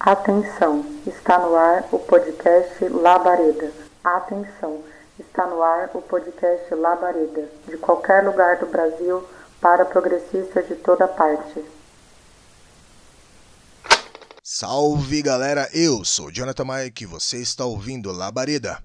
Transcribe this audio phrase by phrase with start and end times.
[0.00, 3.72] Atenção, está no ar o podcast Labareda.
[4.04, 4.84] Atenção,
[5.18, 9.28] está no ar o podcast Labareda, de qualquer lugar do Brasil
[9.60, 11.64] para progressistas de toda parte.
[14.40, 18.78] Salve galera, eu sou Jonathan Mike e você está ouvindo Labareda.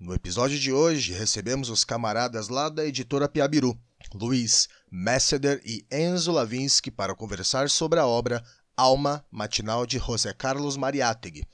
[0.00, 3.76] No episódio de hoje recebemos os camaradas lá da editora Piabiru,
[4.14, 8.42] Luiz Messeder e Enzo Lavinsky para conversar sobre a obra
[8.76, 11.46] Alma Matinal de José Carlos Mariátegui.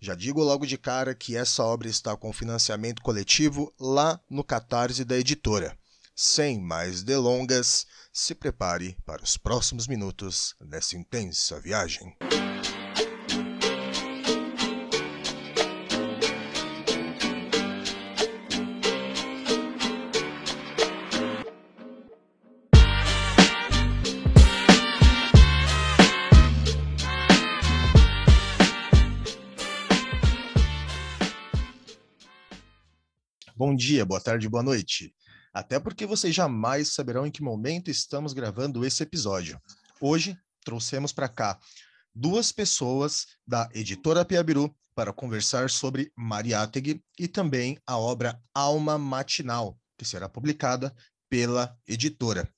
[0.00, 5.04] Já digo logo de cara que essa obra está com financiamento coletivo lá no Catarse
[5.04, 5.76] da editora.
[6.14, 12.16] Sem mais delongas, se prepare para os próximos minutos dessa intensa viagem.
[33.76, 35.14] Dia, boa tarde, boa noite.
[35.52, 39.60] Até porque vocês jamais saberão em que momento estamos gravando esse episódio.
[40.00, 41.58] Hoje trouxemos para cá
[42.14, 49.78] duas pessoas da editora Piabiru para conversar sobre Mariátegui e também a obra Alma Matinal,
[49.98, 50.94] que será publicada
[51.28, 52.50] pela editora.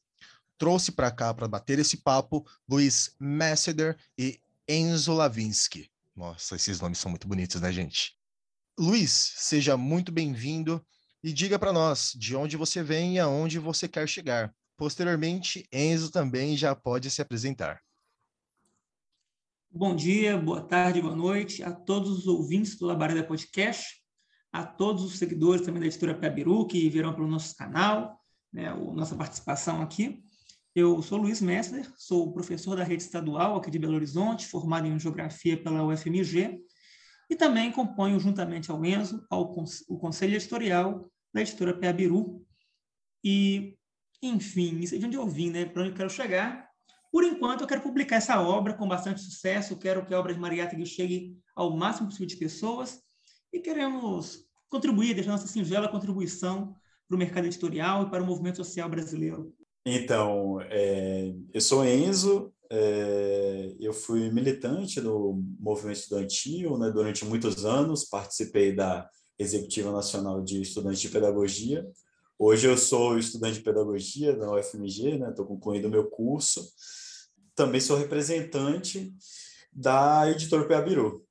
[0.56, 5.90] Trouxe para cá para bater esse papo Luiz Messeder e Enzo Lavinsky.
[6.14, 8.16] Nossa, esses nomes são muito bonitos, né, gente?
[8.78, 10.84] Luiz, seja muito bem-vindo
[11.22, 14.54] e diga para nós de onde você vem e aonde você quer chegar.
[14.76, 17.80] Posteriormente, Enzo também já pode se apresentar.
[19.70, 24.02] Bom dia, boa tarde, boa noite a todos os ouvintes do Labareda Podcast,
[24.52, 28.18] a todos os seguidores também da editora Piabiru que virão pelo nosso canal,
[28.52, 30.22] né, a nossa participação aqui.
[30.74, 34.98] Eu sou Luiz Messler, sou professor da rede estadual aqui de Belo Horizonte, formado em
[34.98, 36.60] Geografia pela UFMG,
[37.28, 39.54] e também componho, juntamente ao Enzo, ao,
[39.88, 42.44] o conselho editorial da editora Peabiru.
[43.22, 43.76] E,
[44.22, 45.66] enfim, isso é de onde eu vim, né?
[45.66, 46.68] para onde eu quero chegar.
[47.10, 50.40] Por enquanto, eu quero publicar essa obra com bastante sucesso, quero que a obra de
[50.40, 53.02] Mariátegui chegue ao máximo possível de pessoas
[53.52, 56.74] e queremos contribuir, deixar nossa singela contribuição
[57.08, 59.54] para o mercado editorial e para o movimento social brasileiro.
[59.86, 67.64] Então, é, eu sou Enzo, é, eu fui militante no movimento estudantil né, durante muitos
[67.64, 69.08] anos, participei da
[69.38, 71.86] Executiva Nacional de Estudantes de Pedagogia.
[72.38, 76.64] Hoje eu sou estudante de pedagogia da UFMG, estou né, concluindo meu curso.
[77.54, 79.12] Também sou representante
[79.72, 81.24] da editora Peabiru.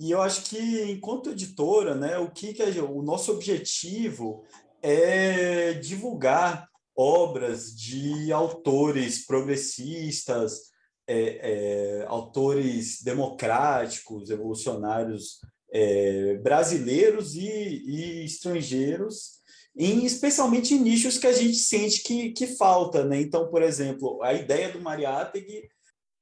[0.00, 4.44] E eu acho que, enquanto editora, né, o que, que é, o nosso objetivo
[4.80, 10.70] é divulgar obras de autores progressistas,
[11.08, 15.40] é, é, autores democráticos, evolucionários
[15.72, 19.38] é, brasileiros e, e, estrangeiros,
[19.74, 23.04] em, especialmente em nichos que a gente sente que, que falta.
[23.04, 23.20] Né?
[23.20, 25.68] Então, por exemplo, a ideia do Mariátegui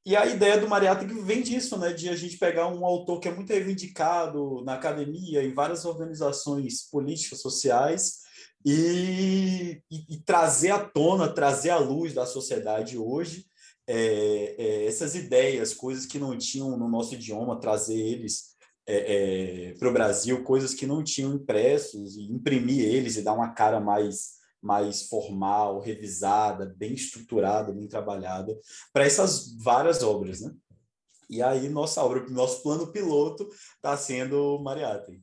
[0.07, 3.27] e a ideia do Mariátegui vem disso, né, de a gente pegar um autor que
[3.27, 8.21] é muito reivindicado na academia, em várias organizações políticas, sociais,
[8.65, 13.47] e, e, e trazer à tona, trazer à luz da sociedade hoje,
[13.87, 19.75] é, é, essas ideias, coisas que não tinham no nosso idioma, trazer eles é, é
[19.75, 23.81] para o Brasil, coisas que não tinham impressos, e imprimir eles e dar uma cara
[23.81, 28.59] mais, mais formal, revisada, bem estruturada, bem trabalhada,
[28.93, 30.41] para essas várias obras.
[30.41, 30.53] Né?
[31.29, 35.23] E aí, nossa obra, nosso plano piloto está sendo Mariátegui.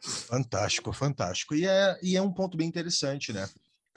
[0.00, 1.54] Fantástico, fantástico.
[1.54, 3.48] E é, e é um ponto bem interessante, né?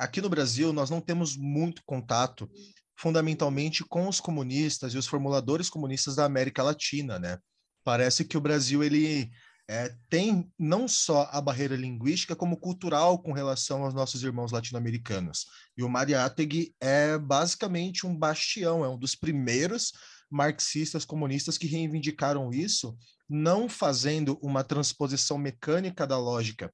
[0.01, 2.50] Aqui no Brasil, nós não temos muito contato,
[2.95, 7.38] fundamentalmente, com os comunistas e os formuladores comunistas da América Latina, né?
[7.84, 9.29] Parece que o Brasil, ele
[9.69, 15.45] é, tem não só a barreira linguística, como cultural com relação aos nossos irmãos latino-americanos.
[15.78, 19.91] E o Mariátegui é basicamente um bastião, é um dos primeiros
[20.31, 22.97] marxistas comunistas que reivindicaram isso,
[23.29, 26.73] não fazendo uma transposição mecânica da lógica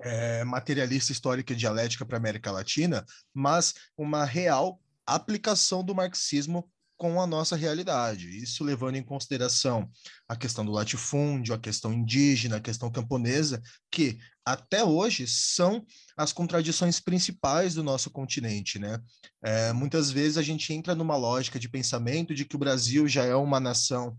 [0.00, 3.04] é, materialista histórica e dialética para a América Latina,
[3.34, 6.68] mas uma real aplicação do marxismo
[6.98, 8.28] com a nossa realidade.
[8.28, 9.88] Isso levando em consideração
[10.28, 15.86] a questão do latifúndio, a questão indígena, a questão camponesa, que até hoje são
[16.16, 18.80] as contradições principais do nosso continente.
[18.80, 18.98] Né?
[19.42, 23.24] É, muitas vezes a gente entra numa lógica de pensamento de que o Brasil já
[23.24, 24.18] é uma nação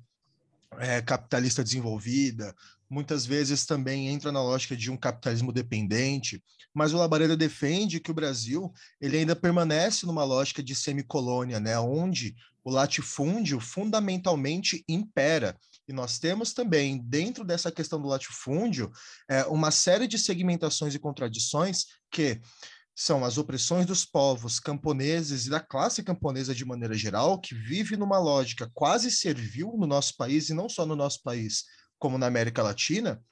[0.77, 2.55] é, capitalista desenvolvida,
[2.89, 6.43] muitas vezes também entra na lógica de um capitalismo dependente,
[6.73, 11.77] mas o Labareda defende que o Brasil ele ainda permanece numa lógica de semicolônia, né,
[11.79, 15.57] onde o latifúndio fundamentalmente impera.
[15.87, 18.91] E nós temos também, dentro dessa questão do latifúndio,
[19.27, 22.39] é, uma série de segmentações e contradições que
[23.01, 27.95] são as opressões dos povos camponeses e da classe camponesa de maneira geral, que vive
[27.95, 31.63] numa lógica quase servil no nosso país, e não só no nosso país,
[31.97, 33.23] como na América Latina,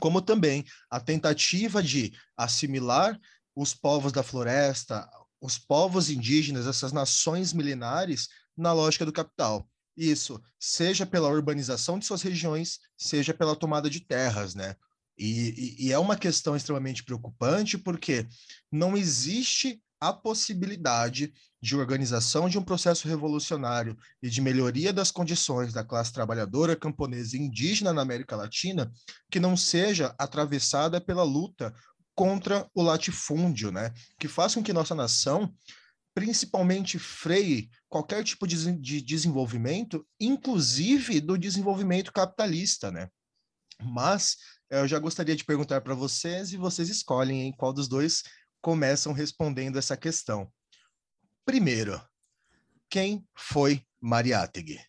[0.00, 3.16] como também a tentativa de assimilar
[3.54, 5.08] os povos da floresta,
[5.40, 8.26] os povos indígenas, essas nações milenares,
[8.56, 9.68] na lógica do capital.
[9.96, 14.74] Isso, seja pela urbanização de suas regiões, seja pela tomada de terras, né?
[15.18, 18.26] E, e, é uma questão extremamente preocupante porque
[18.70, 25.72] não existe a possibilidade de organização de um processo revolucionário e de melhoria das condições
[25.72, 28.92] da classe trabalhadora camponesa e indígena na América Latina
[29.30, 31.74] que não seja atravessada pela luta
[32.14, 33.92] contra o latifúndio, né?
[34.18, 35.52] Que faça com que nossa nação
[36.14, 43.08] principalmente freie qualquer tipo de, de desenvolvimento, inclusive do desenvolvimento capitalista, né?
[43.82, 44.38] Mas
[44.70, 48.22] eu já gostaria de perguntar para vocês e vocês escolhem em qual dos dois
[48.60, 50.50] começam respondendo essa questão.
[51.44, 52.00] Primeiro,
[52.88, 54.80] quem foi Mariátegui?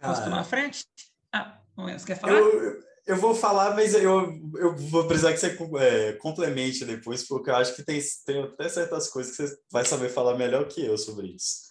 [0.00, 0.86] Posso tomar a frente?
[1.32, 2.34] Ah, você quer falar?
[2.34, 7.50] Eu, eu vou falar, mas eu, eu vou precisar que você é, complemente depois, porque
[7.50, 10.84] eu acho que tem, tem até certas coisas que você vai saber falar melhor que
[10.84, 11.70] eu sobre isso.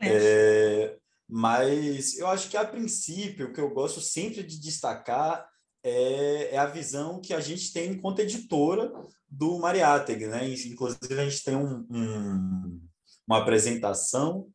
[0.00, 0.96] É,
[1.28, 5.46] mas eu acho que, a princípio, o que eu gosto sempre de destacar
[5.82, 8.90] é, é a visão que a gente tem enquanto editora
[9.28, 10.48] do Mariátegui, né?
[10.48, 12.80] Inclusive, a gente tem um, um,
[13.26, 14.48] uma apresentação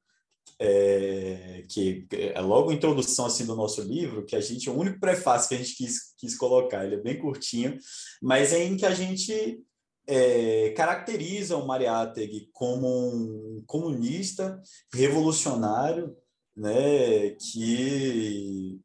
[0.59, 4.99] é, que é logo a introdução assim do nosso livro, que a gente, o único
[4.99, 7.77] prefácio que a gente quis, quis colocar, ele é bem curtinho,
[8.21, 9.61] mas é em que a gente
[10.07, 14.61] é, caracteriza o Mariátegui como um comunista
[14.93, 16.15] revolucionário,
[16.55, 18.79] né, que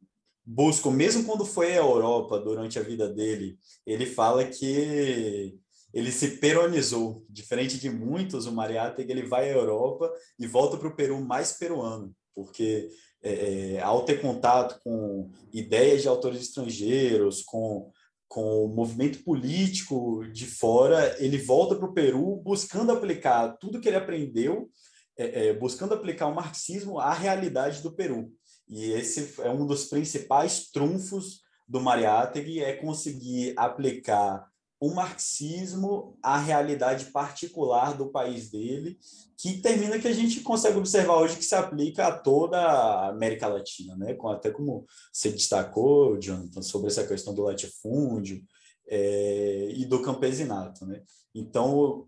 [0.45, 5.55] busca, mesmo quando foi à Europa durante a vida dele, ele fala que
[5.93, 10.89] ele se peronizou, diferente de muitos, o Mariátegui ele vai à Europa e volta para
[10.89, 12.89] o Peru mais peruano, porque
[13.23, 17.91] é, ao ter contato com ideias de autores estrangeiros, com,
[18.29, 23.89] com o movimento político de fora, ele volta para o Peru buscando aplicar tudo que
[23.89, 24.71] ele aprendeu
[25.19, 28.33] é, é, buscando aplicar o marxismo à realidade do Peru.
[28.69, 34.47] E esse é um dos principais trunfos do Mariátegui, é conseguir aplicar
[34.81, 38.97] o marxismo à realidade particular do país dele,
[39.37, 43.49] que termina que a gente consegue observar hoje que se aplica a toda a América
[43.49, 44.17] Latina, né?
[44.27, 48.41] até como você destacou, Jonathan, sobre essa questão do latifúndio
[48.87, 50.87] é, e do campesinato.
[50.87, 51.03] Né?
[51.35, 52.07] Então,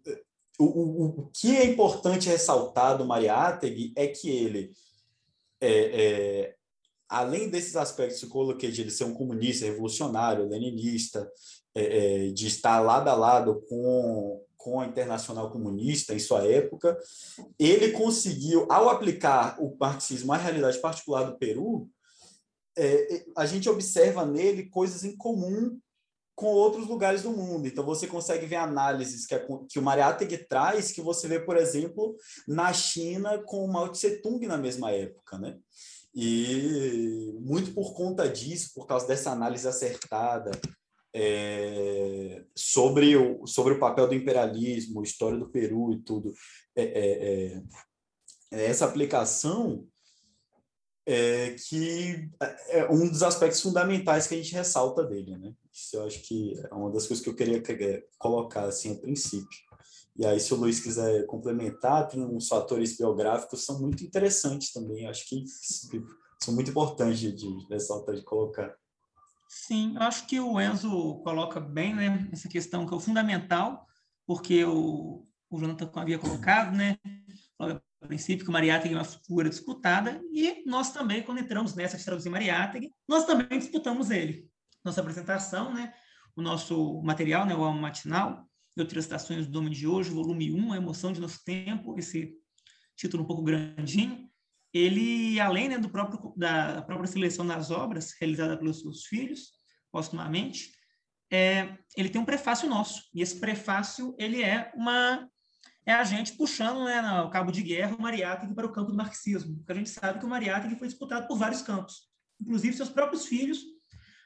[0.61, 4.73] o, o, o que é importante ressaltar do Mariátegui é que ele,
[5.61, 6.55] é, é,
[7.09, 11.31] além desses aspectos que eu coloquei de ele ser um comunista, revolucionário, leninista,
[11.75, 16.99] é, é, de estar lado a lado com, com a Internacional Comunista em sua época,
[17.59, 21.89] ele conseguiu, ao aplicar o marxismo à realidade particular do Peru,
[22.77, 25.79] é, a gente observa nele coisas em comum
[26.41, 27.69] com outros lugares do mundo.
[27.69, 31.55] Então, você consegue ver análises que, a, que o Mariátegui traz, que você vê, por
[31.55, 32.17] exemplo,
[32.49, 35.59] na China com o Mao Tse-tung na mesma época, né?
[36.15, 40.50] E muito por conta disso, por causa dessa análise acertada
[41.14, 46.33] é, sobre, o, sobre o papel do imperialismo, história do Peru e tudo,
[46.75, 47.62] é, é,
[48.50, 49.87] é essa aplicação
[51.07, 52.28] é, que
[52.69, 55.52] é um dos aspectos fundamentais que a gente ressalta dele, né?
[55.73, 57.62] Isso eu acho que é uma das coisas que eu queria
[58.19, 59.59] colocar assim a princípio.
[60.16, 65.07] E aí, se o Luiz quiser complementar, tem uns fatores biográficos são muito interessantes também.
[65.07, 65.45] Acho que
[66.42, 68.75] são muito importantes de, de ressaltar, de colocar.
[69.49, 73.87] Sim, acho que o Enzo coloca bem né, essa questão que é o fundamental,
[74.26, 76.99] porque o, o Jonathan havia colocado, né?
[78.00, 81.99] A princípio, que o Mariátegui é uma figura disputada, e nós também, quando entramos nessa
[81.99, 84.49] de traduzir Mariátegui, nós também disputamos ele.
[84.85, 85.92] Nossa apresentação, né,
[86.35, 88.49] o nosso material, né, o Alma Matinal,
[88.97, 92.35] estações do Dome de Hoje, volume 1, A Emoção de Nosso Tempo, esse
[92.97, 94.30] título um pouco grandinho,
[94.73, 99.50] ele, além né, do próprio, da própria seleção das obras realizada pelos seus filhos,
[99.92, 100.73] postumamente,
[101.30, 105.28] é, ele tem um prefácio nosso, e esse prefácio ele é uma
[105.90, 108.97] é a gente puxando né, no cabo de guerra o Mariátegui para o campo do
[108.97, 112.09] marxismo, porque a gente sabe que o Mariátegui foi disputado por vários campos,
[112.40, 113.64] inclusive seus próprios filhos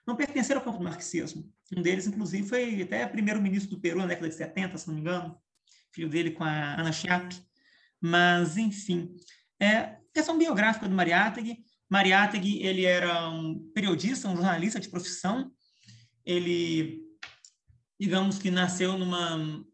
[0.06, 1.50] não pertenceram ao campo do marxismo.
[1.74, 5.00] Um deles, inclusive, foi até primeiro-ministro do Peru na década de 70, se não me
[5.00, 5.36] engano,
[5.92, 7.34] filho dele com a Ana Chiap.
[8.00, 9.14] Mas, enfim,
[9.58, 11.64] é, questão biográfica do Mariátegui.
[11.88, 15.50] Mariátegui, ele era um periodista, um jornalista de profissão.
[16.24, 17.02] Ele,
[17.98, 19.64] digamos que nasceu numa,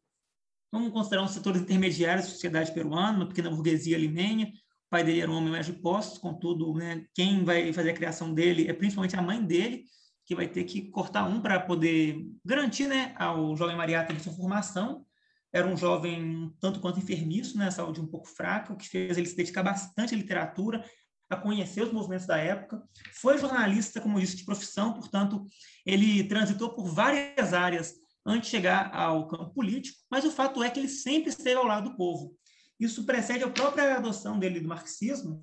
[0.73, 4.47] vamos considerar um setor intermediário da sociedade peruana, uma pequena burguesia limeña.
[4.47, 7.95] O pai dele era um homem mais de postos, contudo, né, quem vai fazer a
[7.95, 9.85] criação dele é principalmente a mãe dele,
[10.27, 15.05] que vai ter que cortar um para poder garantir né, ao jovem Mariátegui sua formação
[15.53, 19.27] era um jovem tanto quanto enfermiço, né, saúde um pouco fraca, o que fez ele
[19.27, 20.85] se dedicar bastante à literatura,
[21.29, 22.83] a conhecer os movimentos da época.
[23.15, 25.45] Foi jornalista, como disse, de profissão, portanto,
[25.85, 30.71] ele transitou por várias áreas antes de chegar ao campo político, mas o fato é
[30.71, 32.35] que ele sempre esteve ao lado do povo.
[32.79, 35.43] Isso precede a própria adoção dele do marxismo.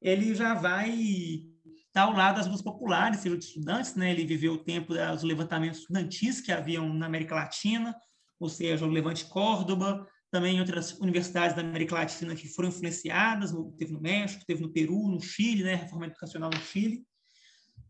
[0.00, 4.10] Ele já vai estar ao lado das lutas populares, seja de estudantes, né?
[4.10, 7.94] Ele viveu o tempo dos levantamentos estudantis que haviam na América Latina,
[8.40, 13.92] ou seja, o Levante Córdoba, também outras universidades da América Latina que foram influenciadas, teve
[13.92, 17.04] no México, teve no Peru, no Chile, né, reforma educacional no Chile,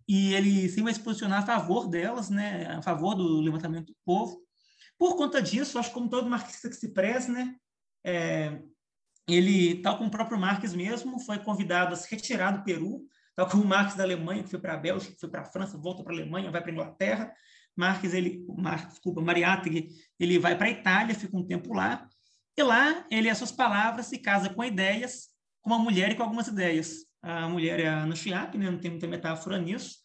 [0.09, 3.97] e ele sempre vai se posicionar a favor delas, né, a favor do levantamento do
[4.05, 4.41] povo.
[4.99, 7.55] Por conta disso, acho que como todo marxista que se preze, né,
[8.05, 8.61] é,
[9.29, 13.05] ele, tal como o próprio Marx mesmo, foi convidado a se retirar do Peru,
[13.35, 15.47] tal como o Marx da Alemanha, que foi para a Bélgica, que foi para a
[15.47, 17.33] França, volta para a Alemanha, vai para a Inglaterra,
[17.77, 22.07] Marques, ele, Mar, desculpa, Mariátegui, ele vai para a Itália, fica um tempo lá,
[22.57, 25.29] e lá ele, as suas palavras, se casa com ideias,
[25.63, 27.07] com uma mulher e com algumas ideias.
[27.23, 28.15] A mulher é a Ana
[28.55, 28.71] né?
[28.71, 29.99] não tem muita metáfora nisso,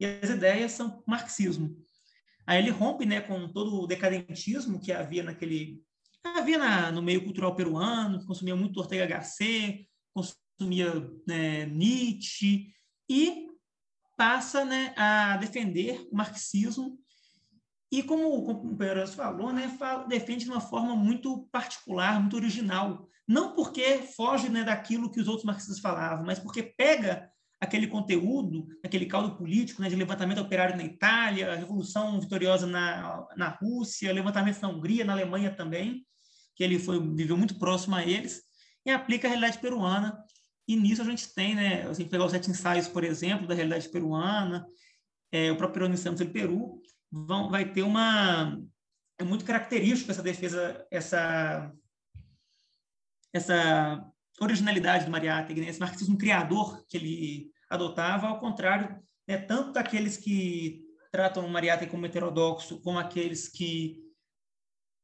[0.00, 1.76] e as ideias são marxismo.
[2.46, 5.82] Aí ele rompe né, com todo o decadentismo que havia naquele
[6.24, 10.90] havia na, no meio cultural peruano, consumia muito Ortega Gasset, consumia
[11.26, 12.72] né, Nietzsche,
[13.08, 13.48] e
[14.16, 16.98] passa né, a defender o marxismo
[17.92, 19.70] e como o companheiro falou, né,
[20.08, 23.08] defende de uma forma muito particular, muito original.
[23.26, 28.66] Não porque foge né, daquilo que os outros marxistas falavam, mas porque pega aquele conteúdo,
[28.84, 34.60] aquele caldo político né, de levantamento operário na Itália, revolução vitoriosa na, na Rússia, levantamento
[34.60, 36.04] na Hungria, na Alemanha também,
[36.54, 38.42] que ele foi viveu muito próximo a eles,
[38.84, 40.22] e aplica a realidade peruana.
[40.68, 43.88] E nisso a gente tem, né, assim, pegar os sete ensaios, por exemplo, da realidade
[43.88, 44.66] peruana,
[45.32, 48.58] é, o próprio Peruano Santos do Peru, vão, vai ter uma
[49.18, 51.72] é muito característico essa defesa, essa
[53.34, 54.00] essa
[54.40, 55.68] originalidade do Mariátegui, né?
[55.68, 61.90] esse marxismo criador que ele adotava, ao contrário, né, tanto daqueles que tratam o Mariátegui
[61.90, 64.00] como heterodoxo, como aqueles que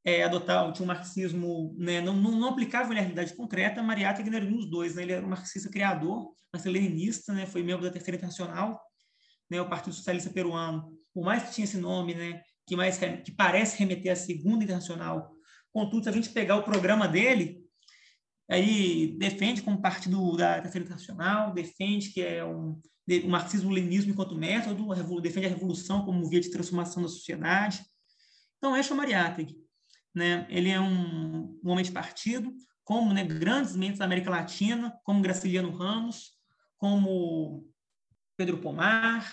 [0.05, 4.45] é, adotavam, tinham um marxismo, né, não, não, não aplicavam a realidade concreta, Mariátegui era
[4.45, 5.03] um dos dois, né?
[5.03, 8.81] ele era um marxista criador, marxista-leninista, né, foi membro da Terceira Internacional,
[9.51, 13.33] né, o Partido Socialista Peruano, por mais que tinha esse nome, né, que mais que
[13.33, 15.31] parece remeter à Segunda Internacional,
[15.73, 17.60] contudo, se a gente pegar o programa dele,
[18.50, 22.80] aí defende como partido da Terceira Internacional, defende que é um,
[23.25, 27.85] o marxismo-leninismo enquanto método, defende a revolução como via de transformação da sociedade.
[28.59, 29.57] Então, é Mariátegui.
[30.14, 30.47] Né?
[30.50, 32.52] Ele é um, um homem de partido,
[32.83, 36.33] como né, grandes mentes da América Latina, como Graciliano Ramos,
[36.76, 37.64] como
[38.37, 39.30] Pedro Pomar,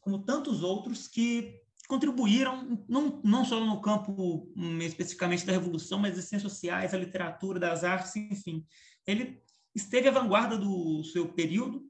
[0.00, 6.14] como tantos outros que contribuíram não, não só no campo um, especificamente da revolução, mas
[6.14, 8.64] das ciências sociais, a literatura, das artes, enfim.
[9.06, 9.42] Ele
[9.74, 11.82] esteve à vanguarda do seu período,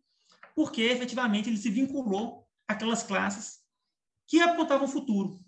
[0.55, 3.59] porque efetivamente ele se vinculou àquelas classes
[4.28, 5.45] que apontavam o futuro.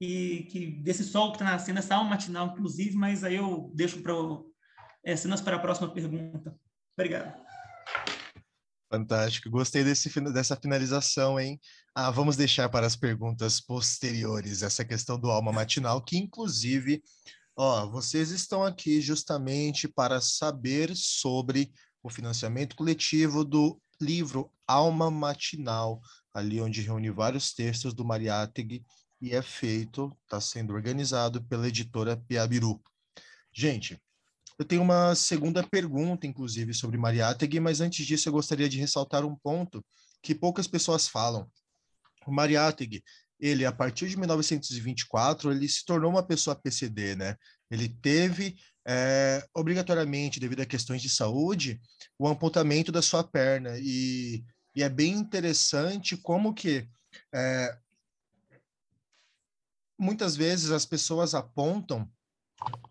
[0.00, 4.02] E que desse sol que está nascendo, essa alma matinal, inclusive, mas aí eu deixo
[4.02, 4.12] para
[5.04, 6.58] é, cenas para a próxima pergunta.
[6.98, 7.40] Obrigado.
[8.94, 11.60] Fantástico, gostei desse, dessa finalização, hein?
[11.92, 17.02] Ah, vamos deixar para as perguntas posteriores essa questão do alma matinal, que inclusive,
[17.56, 21.72] ó, vocês estão aqui justamente para saber sobre
[22.04, 26.00] o financiamento coletivo do livro Alma Matinal,
[26.32, 28.84] ali onde reúne vários textos do Mariátegui
[29.20, 32.80] e é feito, está sendo organizado pela editora Piabiru.
[33.52, 34.00] Gente,
[34.58, 39.24] eu tenho uma segunda pergunta, inclusive, sobre Mariátegui, mas antes disso eu gostaria de ressaltar
[39.24, 39.84] um ponto
[40.22, 41.50] que poucas pessoas falam.
[42.26, 43.02] O Mariátegui,
[43.38, 47.36] ele, a partir de 1924, ele se tornou uma pessoa PCD, né?
[47.70, 48.56] Ele teve,
[48.86, 51.80] é, obrigatoriamente, devido a questões de saúde,
[52.18, 53.76] o amputamento da sua perna.
[53.78, 54.44] E,
[54.74, 56.88] e é bem interessante como que
[57.34, 57.76] é,
[59.98, 62.08] muitas vezes as pessoas apontam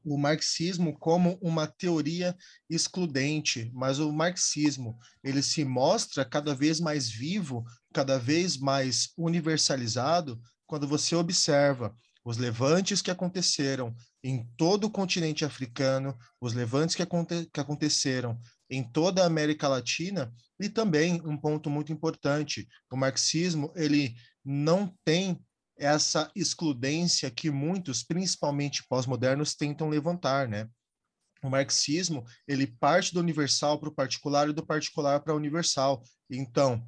[0.05, 2.35] o marxismo como uma teoria
[2.69, 7.63] excludente, mas o marxismo ele se mostra cada vez mais vivo,
[7.93, 15.43] cada vez mais universalizado quando você observa os levantes que aconteceram em todo o continente
[15.43, 18.39] africano, os levantes que, aconte que aconteceram
[18.69, 24.93] em toda a América Latina e também um ponto muito importante, o marxismo ele não
[25.03, 25.39] tem
[25.77, 30.69] essa excludência que muitos, principalmente pós-modernos, tentam levantar, né?
[31.43, 36.01] O marxismo, ele parte do universal para o particular e do particular para o universal.
[36.29, 36.83] Então,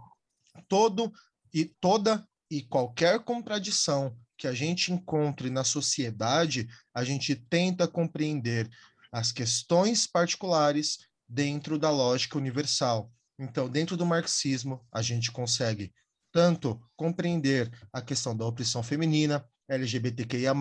[0.67, 1.11] todo
[1.53, 8.69] e toda e qualquer contradição que a gente encontre na sociedade, a gente tenta compreender
[9.11, 13.11] as questões particulares dentro da lógica universal.
[13.39, 15.93] Então, dentro do marxismo, a gente consegue
[16.35, 20.53] tanto compreender a questão da opressão feminina, LGBTQIA+,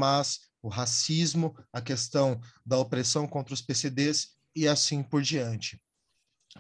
[0.63, 5.83] o racismo, a questão da opressão contra os PCDs e assim por diante.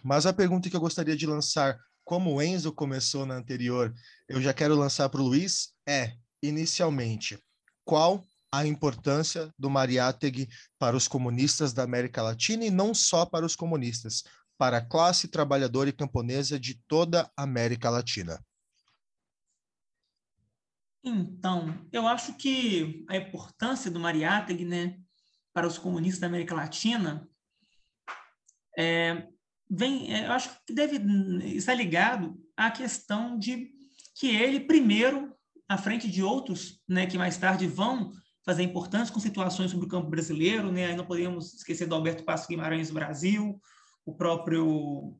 [0.02, 3.94] Mas a pergunta que eu gostaria de lançar, como o Enzo começou na anterior,
[4.28, 7.38] eu já quero lançar para o Luiz, é, inicialmente,
[7.84, 13.46] qual a importância do Mariátegui para os comunistas da América Latina e não só para
[13.46, 14.24] os comunistas,
[14.58, 18.44] para a classe trabalhadora e camponesa de toda a América Latina?
[21.04, 24.98] Então, eu acho que a importância do Mariátegui, né,
[25.52, 27.28] para os comunistas da América Latina,
[28.76, 29.28] é,
[29.70, 30.96] vem, é, eu acho que deve
[31.54, 33.70] estar ligado à questão de
[34.16, 35.36] que ele primeiro,
[35.68, 38.10] à frente de outros, né, que mais tarde vão
[38.42, 42.48] fazer importantes conceituações sobre o campo brasileiro, né, aí não podemos esquecer do Alberto Passo
[42.48, 43.60] Guimarães Brasil,
[44.06, 45.18] o próprio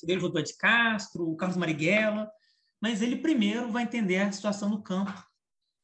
[0.00, 2.30] Fidel Josué de Castro, o Carlos Marighella,
[2.84, 5.10] mas ele primeiro vai entender a situação do campo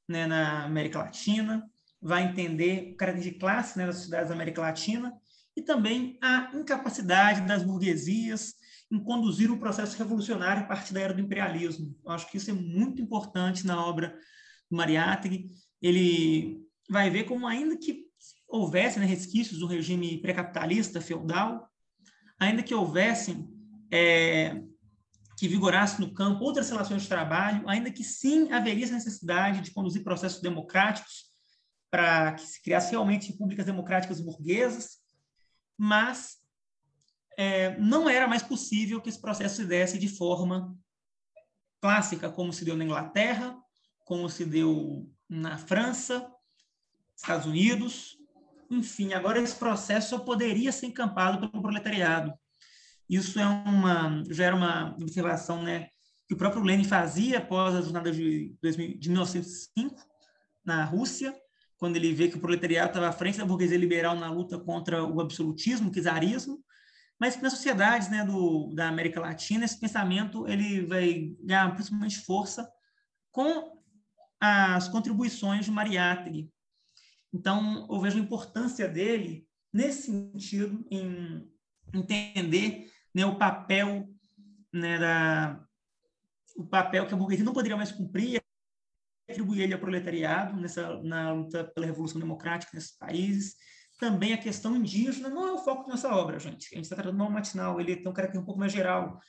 [0.07, 1.67] né, na América Latina,
[1.99, 5.11] vai entender o caráter de classe né, das sociedades da América Latina
[5.57, 8.53] e também a incapacidade das burguesias
[8.93, 11.97] em conduzir o processo revolucionário a partir da era do imperialismo.
[12.05, 14.15] Eu acho que isso é muito importante na obra
[14.71, 15.49] do Mariátegui.
[15.81, 18.05] Ele vai ver como, ainda que
[18.47, 21.67] houvesse né, resquícios do regime pré-capitalista, feudal,
[22.39, 23.49] ainda que houvessem
[23.91, 24.63] é,
[25.41, 29.71] que vigorasse no campo outras relações de trabalho, ainda que sim haveria essa necessidade de
[29.71, 31.31] conduzir processos democráticos
[31.91, 34.99] para que se criasse realmente repúblicas democráticas burguesas,
[35.79, 36.37] mas
[37.39, 40.77] é, não era mais possível que esse processo se desse de forma
[41.81, 43.57] clássica, como se deu na Inglaterra,
[44.05, 46.31] como se deu na França,
[47.17, 48.19] Estados Unidos,
[48.71, 52.39] enfim, agora esse processo só poderia ser encampado pelo proletariado.
[53.11, 55.89] Isso é uma, já era uma observação né,
[56.29, 59.97] que o próprio Lenin fazia após a jornada de, 2000, de 1905
[60.65, 61.35] na Rússia,
[61.77, 65.03] quando ele vê que o proletariado estava à frente da burguesia liberal na luta contra
[65.05, 66.63] o absolutismo, o czarismo,
[67.19, 72.71] mas nas sociedades né, do, da América Latina, esse pensamento ele vai ganhar principalmente força
[73.33, 73.77] com
[74.41, 76.49] as contribuições de Mariátegui.
[77.35, 81.51] Então, eu vejo a importância dele nesse sentido, em
[81.93, 84.09] entender né, o papel
[84.73, 85.61] né, da,
[86.57, 88.41] o papel que a burguesia não poderia mais cumprir,
[89.29, 93.57] atribuir ele ao proletariado nessa na luta pela revolução democrática nesses países.
[93.99, 96.69] Também a questão indígena não é o foco da nossa obra, gente.
[96.73, 99.21] A gente está tratando mal matinal, ele tem um caráter um pouco mais geral.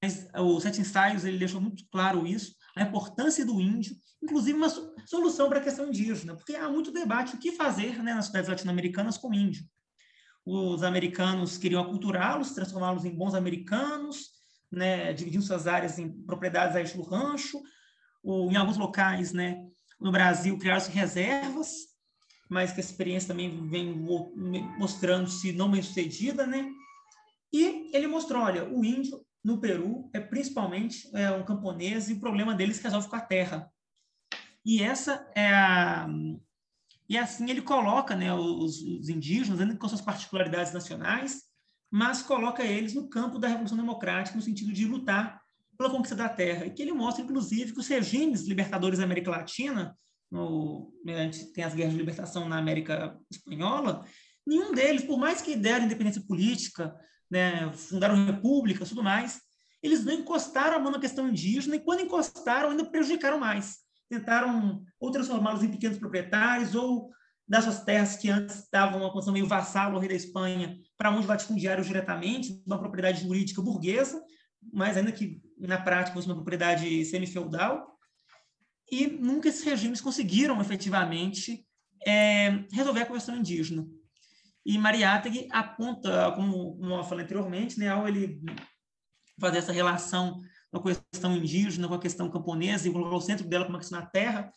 [0.00, 4.68] Mas o Sete Ensaios ele deixou muito claro isso, a importância do índio, inclusive uma
[5.06, 8.48] solução para a questão indígena, porque há muito debate o que fazer né, nas cidades
[8.48, 9.64] latino-americanas com o índio
[10.44, 14.30] os americanos queriam aculturá-los, transformá-los em bons americanos,
[14.70, 17.60] né, dividindo suas áreas em propriedades a do rancho,
[18.22, 19.64] ou em alguns locais, né,
[20.00, 21.70] no Brasil, criaram-se reservas,
[22.48, 23.94] mas que a experiência também vem
[24.78, 26.68] mostrando-se não bem sucedida, né?
[27.52, 32.20] E ele mostrou, olha, o índio no Peru é principalmente é, um camponês e o
[32.20, 33.70] problema deles resolve com a terra.
[34.64, 36.08] E essa é a,
[37.12, 41.42] e assim ele coloca né, os, os indígenas, ainda com suas particularidades nacionais,
[41.90, 45.38] mas coloca eles no campo da Revolução Democrática, no sentido de lutar
[45.76, 46.64] pela conquista da terra.
[46.64, 49.94] E que ele mostra, inclusive, que os regimes libertadores da América Latina,
[50.30, 54.06] no, né, tem as guerras de libertação na América Espanhola,
[54.46, 56.96] nenhum deles, por mais que deram independência política,
[57.30, 59.38] né, fundaram repúblicas tudo mais,
[59.82, 64.84] eles não encostaram a mão na questão indígena e, quando encostaram, ainda prejudicaram mais tentaram
[65.00, 67.10] ou transformá-los em pequenos proprietários ou
[67.48, 71.10] das suas terras que antes estavam uma condição meio vassalo ao rei da Espanha para
[71.10, 74.22] onde latifundiários diretamente, uma propriedade jurídica burguesa,
[74.72, 77.90] mas ainda que na prática fosse uma propriedade semi-feudal.
[78.90, 81.66] E nunca esses regimes conseguiram efetivamente
[82.06, 83.86] é resolver a questão indígena.
[84.66, 88.40] E Mariátegui aponta, como, como eu falei anteriormente, né, ao ele
[89.40, 90.40] fazer essa relação
[90.80, 93.80] com a questão indígena, com a questão camponesa, e colocar o centro dela como uma
[93.80, 94.50] questão na terra,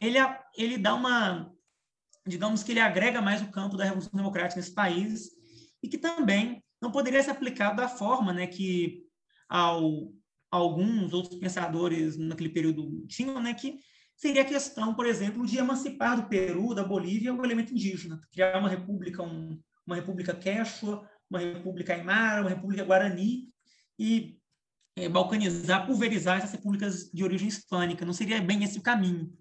[0.00, 0.18] ele,
[0.56, 1.52] ele dá uma,
[2.26, 5.30] digamos que ele agrega mais o campo da Revolução Democrática nesse país,
[5.82, 9.02] e que também não poderia ser aplicado da forma né, que
[9.48, 10.12] ao,
[10.50, 13.78] alguns outros pensadores naquele período tinham, né, que
[14.16, 18.58] seria a questão, por exemplo, de emancipar do Peru, da Bolívia, o elemento indígena, criar
[18.58, 23.48] uma república, um, uma república quechua, uma república aimara, uma república guarani,
[23.98, 24.38] e
[24.96, 28.04] é, balcanizar, pulverizar essas repúblicas de origem hispânica.
[28.04, 29.32] Não seria bem esse o caminho,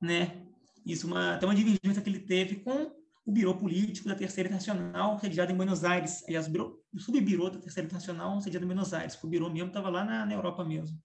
[0.00, 0.42] né?
[0.84, 2.92] Isso uma, até uma divergência que ele teve com
[3.24, 6.24] o Biro Político da Terceira Internacional, sediado em Buenos Aires.
[6.26, 9.90] Aliás, o, subbiro da Terceira Internacional, sediado em Buenos Aires, porque o Biro mesmo estava
[9.90, 10.98] lá na, na, Europa mesmo.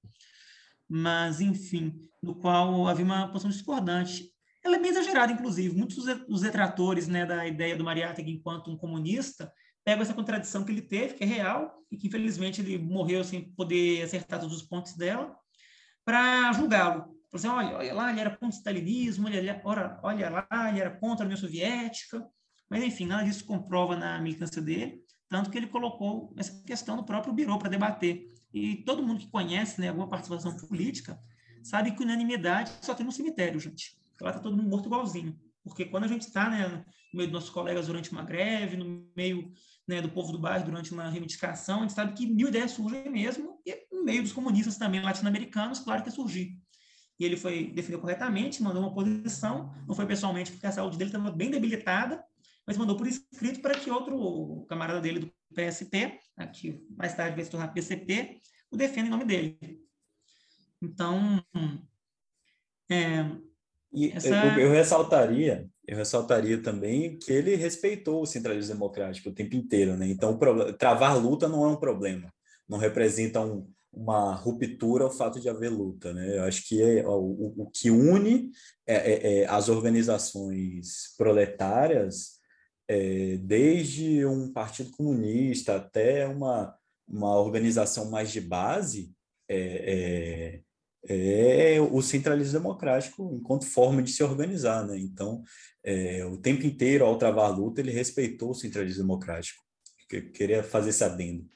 [0.88, 4.32] Mas, enfim, no qual havia uma posição discordante.
[4.64, 5.76] Ela é bem exagerada, inclusive.
[5.76, 9.52] Muitos dos detratores né, da ideia do Mariátegui enquanto um comunista
[9.84, 13.42] pegam essa contradição que ele teve, que é real, e que, infelizmente, ele morreu sem
[13.54, 15.36] poder acertar todos os pontos dela,
[16.06, 20.70] para julgá-lo assim, olha, olha lá, ele era contra o stalinismo, olha, olha, olha lá,
[20.70, 22.26] ele era contra a União Soviética,
[22.70, 27.04] mas enfim, nada disso comprova na militância dele, tanto que ele colocou essa questão no
[27.04, 28.32] próprio Biro para debater.
[28.54, 31.20] E todo mundo que conhece né, alguma participação política
[31.64, 33.98] sabe que unanimidade só tem no cemitério, gente.
[34.22, 35.38] Lá está todo mundo morto igualzinho.
[35.64, 39.08] Porque quando a gente está né, no meio dos nossos colegas durante uma greve, no
[39.16, 39.52] meio
[39.88, 43.10] né, do povo do bairro durante uma reivindicação, a gente sabe que mil ideias surgem
[43.10, 46.58] mesmo, e no meio dos comunistas também latino-americanos, claro que surgir
[47.20, 51.10] e ele foi definido corretamente, mandou uma posição, não foi pessoalmente porque a saúde dele
[51.10, 52.24] estava bem debilitada,
[52.66, 56.20] mas mandou por escrito para que outro camarada dele do PSP,
[56.54, 59.58] que mais tarde vai se tornar PCP, o defenda em nome dele.
[60.82, 61.44] Então,
[62.90, 63.24] é,
[63.94, 64.30] essa...
[64.30, 69.96] eu, eu, ressaltaria, eu ressaltaria também que ele respeitou o centralismo democrático o tempo inteiro,
[69.96, 70.08] né?
[70.08, 70.38] Então,
[70.78, 72.34] travar luta não é um problema,
[72.68, 76.12] não representa um, uma ruptura ao fato de haver luta.
[76.12, 76.38] Né?
[76.38, 78.50] Eu acho que é, o, o que une
[78.88, 82.40] é, é, é, as organizações proletárias,
[82.88, 86.76] é, desde um partido comunista até uma,
[87.08, 89.12] uma organização mais de base,
[89.48, 90.60] é,
[91.08, 94.86] é, é o centralismo democrático enquanto forma de se organizar.
[94.86, 94.98] Né?
[95.00, 95.44] Então,
[96.32, 99.62] o tempo inteiro, ao travar a luta, ele respeitou o centralismo democrático.
[100.10, 101.50] Eu queria fazer esse adendo.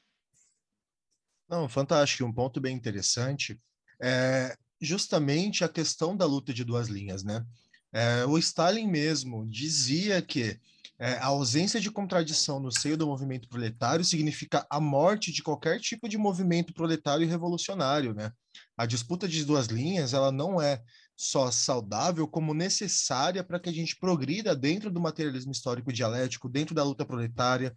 [1.48, 2.24] Não, fantástico.
[2.28, 3.58] Um ponto bem interessante
[4.02, 7.44] é justamente a questão da luta de duas linhas, né?
[7.92, 10.60] É, o Stalin mesmo dizia que
[10.98, 15.80] é, a ausência de contradição no seio do movimento proletário significa a morte de qualquer
[15.80, 18.32] tipo de movimento proletário e revolucionário, né?
[18.78, 20.80] A disputa de duas linhas, ela não é
[21.16, 26.76] só saudável, como necessária para que a gente progrida dentro do materialismo histórico dialético, dentro
[26.76, 27.74] da luta proletária,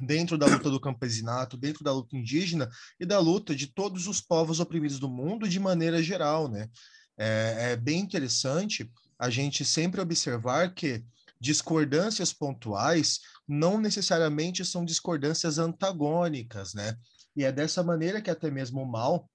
[0.00, 4.18] dentro da luta do campesinato, dentro da luta indígena e da luta de todos os
[4.18, 6.70] povos oprimidos do mundo de maneira geral, né?
[7.18, 11.04] É, é bem interessante a gente sempre observar que
[11.38, 16.96] discordâncias pontuais não necessariamente são discordâncias antagônicas, né?
[17.36, 19.28] E é dessa maneira que até mesmo o Mal,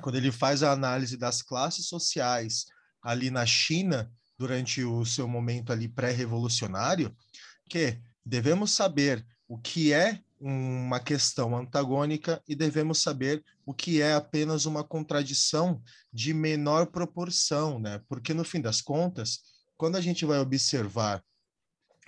[0.00, 2.66] quando ele faz a análise das classes sociais
[3.02, 7.14] ali na China durante o seu momento ali pré-revolucionário,
[7.68, 14.14] que devemos saber o que é uma questão antagônica e devemos saber o que é
[14.14, 15.82] apenas uma contradição
[16.12, 18.00] de menor proporção, né?
[18.08, 19.40] Porque no fim das contas,
[19.76, 21.22] quando a gente vai observar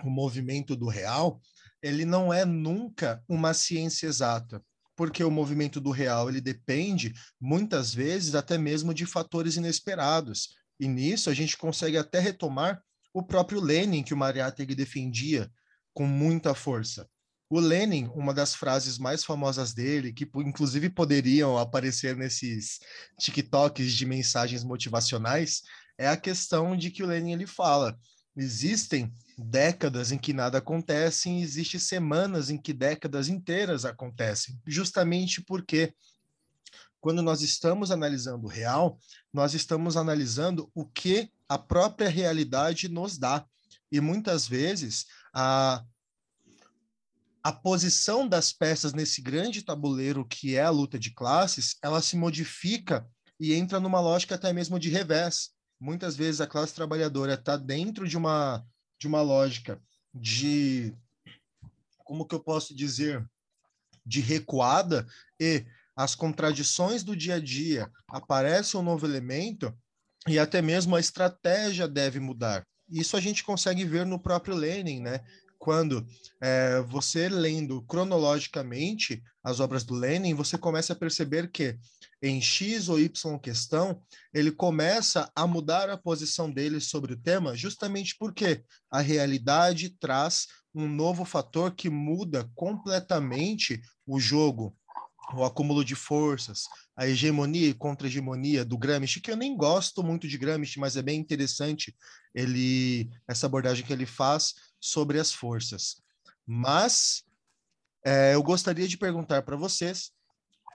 [0.03, 1.39] o movimento do real,
[1.81, 4.63] ele não é nunca uma ciência exata,
[4.95, 10.55] porque o movimento do real ele depende muitas vezes até mesmo de fatores inesperados.
[10.79, 12.81] E nisso a gente consegue até retomar
[13.13, 15.51] o próprio Lenin que o Mariátegui defendia
[15.93, 17.07] com muita força.
[17.49, 22.79] O Lenin, uma das frases mais famosas dele, que inclusive poderiam aparecer nesses
[23.19, 25.61] TikToks de mensagens motivacionais,
[25.97, 27.95] é a questão de que o Lenin ele fala:
[28.35, 35.41] existem décadas em que nada acontece, e existem semanas em que décadas inteiras acontecem, justamente
[35.41, 35.93] porque
[36.99, 38.97] quando nós estamos analisando o real,
[39.33, 43.45] nós estamos analisando o que a própria realidade nos dá.
[43.91, 45.83] E muitas vezes a
[47.43, 52.15] a posição das peças nesse grande tabuleiro que é a luta de classes, ela se
[52.15, 53.05] modifica
[53.37, 55.49] e entra numa lógica até mesmo de revés.
[55.77, 58.65] Muitas vezes a classe trabalhadora está dentro de uma
[59.03, 59.81] de uma lógica
[60.13, 60.95] de
[62.05, 63.21] como que eu posso dizer
[64.05, 65.05] de recuada
[65.37, 69.77] e as contradições do dia a dia aparece um novo elemento
[70.25, 72.65] e até mesmo a estratégia deve mudar.
[72.89, 75.19] Isso a gente consegue ver no próprio Lenin, né?
[75.63, 76.05] Quando
[76.41, 81.79] é, você lendo cronologicamente as obras do Lenin, você começa a perceber que
[82.21, 84.01] em X ou Y questão,
[84.33, 90.47] ele começa a mudar a posição dele sobre o tema, justamente porque a realidade traz
[90.75, 94.75] um novo fator que muda completamente o jogo,
[95.33, 100.27] o acúmulo de forças, a hegemonia e contra-hegemonia do Gramsci, que eu nem gosto muito
[100.27, 101.95] de Gramsci, mas é bem interessante
[102.35, 105.95] ele essa abordagem que ele faz sobre as forças.
[106.45, 107.23] Mas
[108.03, 110.11] é, eu gostaria de perguntar para vocês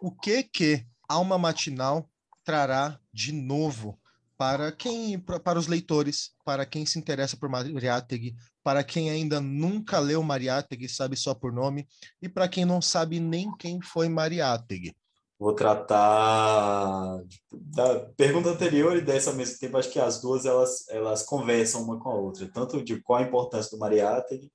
[0.01, 2.11] o que que Alma Matinal
[2.43, 4.01] trará de novo
[4.39, 9.99] para quem, para os leitores, para quem se interessa por Mariátegui, para quem ainda nunca
[9.99, 11.87] leu Mariátegui, sabe só por nome,
[12.23, 14.97] e para quem não sabe nem quem foi Mariátegui.
[15.39, 17.23] Vou tratar
[17.53, 21.83] da pergunta anterior e dessa ao mesmo tempo, acho que as duas elas, elas conversam
[21.83, 24.51] uma com a outra, tanto de qual a importância do Mariátegui,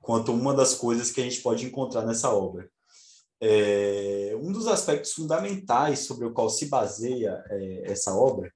[0.00, 2.68] quanto uma das coisas que a gente pode encontrar nessa obra.
[3.40, 8.50] É, um dos aspectos fundamentais sobre o qual se baseia é, essa obra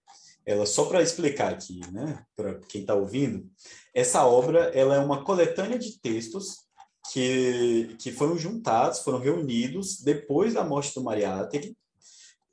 [0.44, 3.48] ela só para explicar aqui, né, para quem está ouvindo,
[3.94, 6.64] essa obra ela é uma coletânea de textos
[7.12, 11.76] que, que foram juntados, foram reunidos depois da morte do Mariátegui,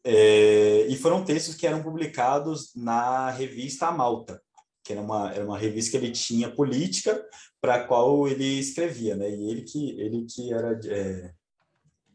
[0.04, 4.42] é, e foram textos que eram publicados na revista Malta,
[4.84, 7.24] que era uma, era uma revista que ele tinha política
[7.60, 9.30] para a qual ele escrevia, né?
[9.30, 11.32] E ele que, ele que era é,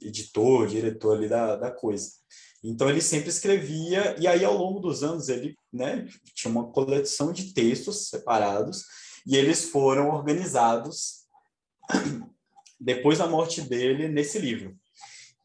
[0.00, 2.11] editor, diretor ali da, da coisa.
[2.64, 7.33] Então ele sempre escrevia e aí ao longo dos anos ele, né, tinha uma coleção
[7.33, 8.85] de textos separados
[9.26, 11.21] e eles foram organizados
[12.81, 14.77] depois da morte dele nesse livro.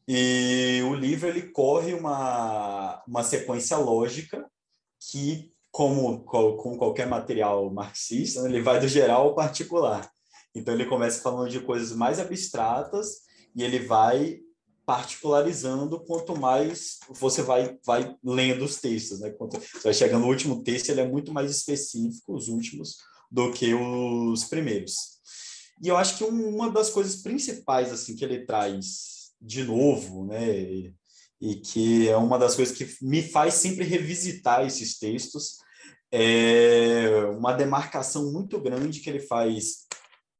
[0.06, 4.50] E o livro ele corre uma, uma sequência lógica
[5.10, 10.10] que, como com qualquer material marxista, ele vai do geral ao particular.
[10.54, 14.40] Então ele começa falando de coisas mais abstratas e ele vai
[14.86, 19.28] particularizando quanto mais você vai, vai lendo os textos, né?
[19.32, 22.96] Quanto você vai chegando no último texto, ele é muito mais específico, os últimos,
[23.30, 25.17] do que os primeiros.
[25.82, 30.92] E eu acho que uma das coisas principais assim que ele traz de novo, né,
[31.40, 35.58] e, que é uma das coisas que me faz sempre revisitar esses textos,
[36.10, 39.86] é uma demarcação muito grande que ele faz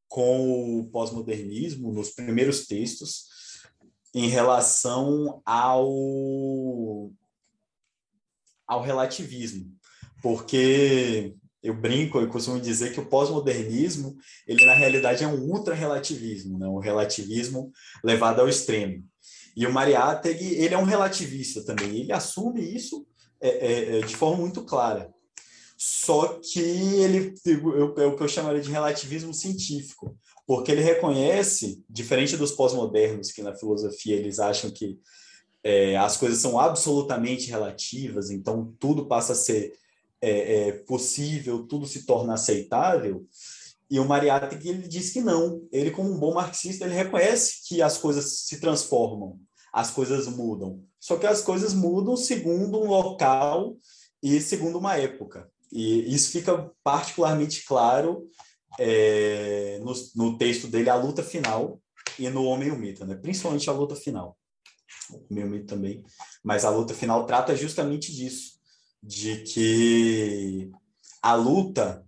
[0.08, 3.26] com o pós-modernismo nos primeiros textos,
[4.14, 7.12] em relação ao,
[8.66, 9.70] ao relativismo,
[10.22, 14.16] porque eu brinco, eu costumo dizer que o pós-modernismo,
[14.46, 16.66] ele na realidade é um ultra-relativismo, né?
[16.68, 17.72] um relativismo
[18.04, 19.04] levado ao extremo.
[19.56, 23.06] E o Mariátegui, ele é um relativista também, ele assume isso
[23.40, 25.12] é, é, é de forma muito clara.
[25.76, 30.16] Só que ele o que eu chamaria de relativismo científico,
[30.46, 34.98] porque ele reconhece, diferente dos pós-modernos, que na filosofia eles acham que
[35.62, 39.72] é, as coisas são absolutamente relativas, então tudo passa a ser
[40.20, 43.26] é, é, possível, tudo se torna aceitável.
[43.90, 45.66] E o Mariátegui ele diz que não.
[45.72, 49.38] Ele, como um bom marxista, ele reconhece que as coisas se transformam,
[49.72, 50.82] as coisas mudam.
[51.00, 53.76] Só que as coisas mudam segundo um local
[54.22, 55.50] e segundo uma época.
[55.72, 58.28] E isso fica particularmente claro
[58.78, 61.80] é, no, no, texto dele A Luta Final
[62.18, 63.14] e no Homem e o Mito, né?
[63.14, 64.36] principalmente a luta final.
[65.10, 66.04] O Homem e o Mito também.
[66.42, 68.57] Mas a luta final trata justamente disso,
[69.02, 70.70] de que
[71.22, 72.04] a luta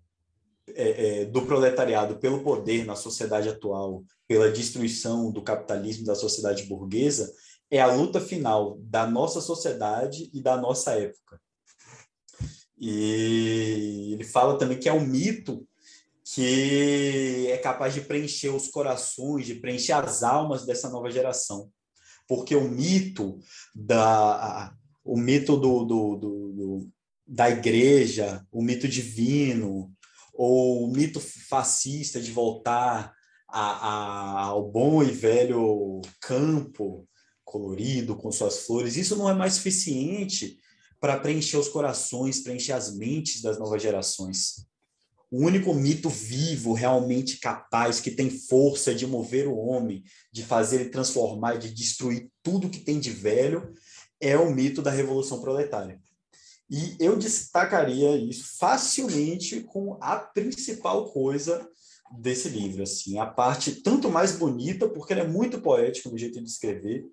[0.69, 6.65] é, é, do proletariado pelo poder na sociedade atual, pela destruição do capitalismo da sociedade
[6.65, 7.33] burguesa,
[7.71, 11.41] é a luta final da nossa sociedade e da nossa época.
[12.79, 15.67] E ele fala também que é um mito
[16.35, 21.71] que é capaz de preencher os corações, de preencher as almas dessa nova geração.
[22.29, 23.39] Porque o mito
[23.75, 24.73] da
[25.05, 26.91] o mito do, do, do, do
[27.27, 29.93] da igreja, o mito divino,
[30.35, 33.13] ou o mito fascista de voltar
[33.49, 37.07] a, a, ao bom e velho campo
[37.45, 40.57] colorido com suas flores, isso não é mais suficiente
[41.01, 44.67] para preencher os corações, preencher as mentes das novas gerações.
[45.31, 50.81] O único mito vivo, realmente capaz, que tem força de mover o homem, de fazer
[50.81, 53.73] ele transformar, de destruir tudo que tem de velho,
[54.21, 56.01] é o mito da Revolução Proletária.
[56.71, 61.69] E eu destacaria isso facilmente com a principal coisa
[62.13, 66.41] desse livro, assim, a parte tanto mais bonita, porque ele é muito poético no jeito
[66.41, 67.05] de escrever,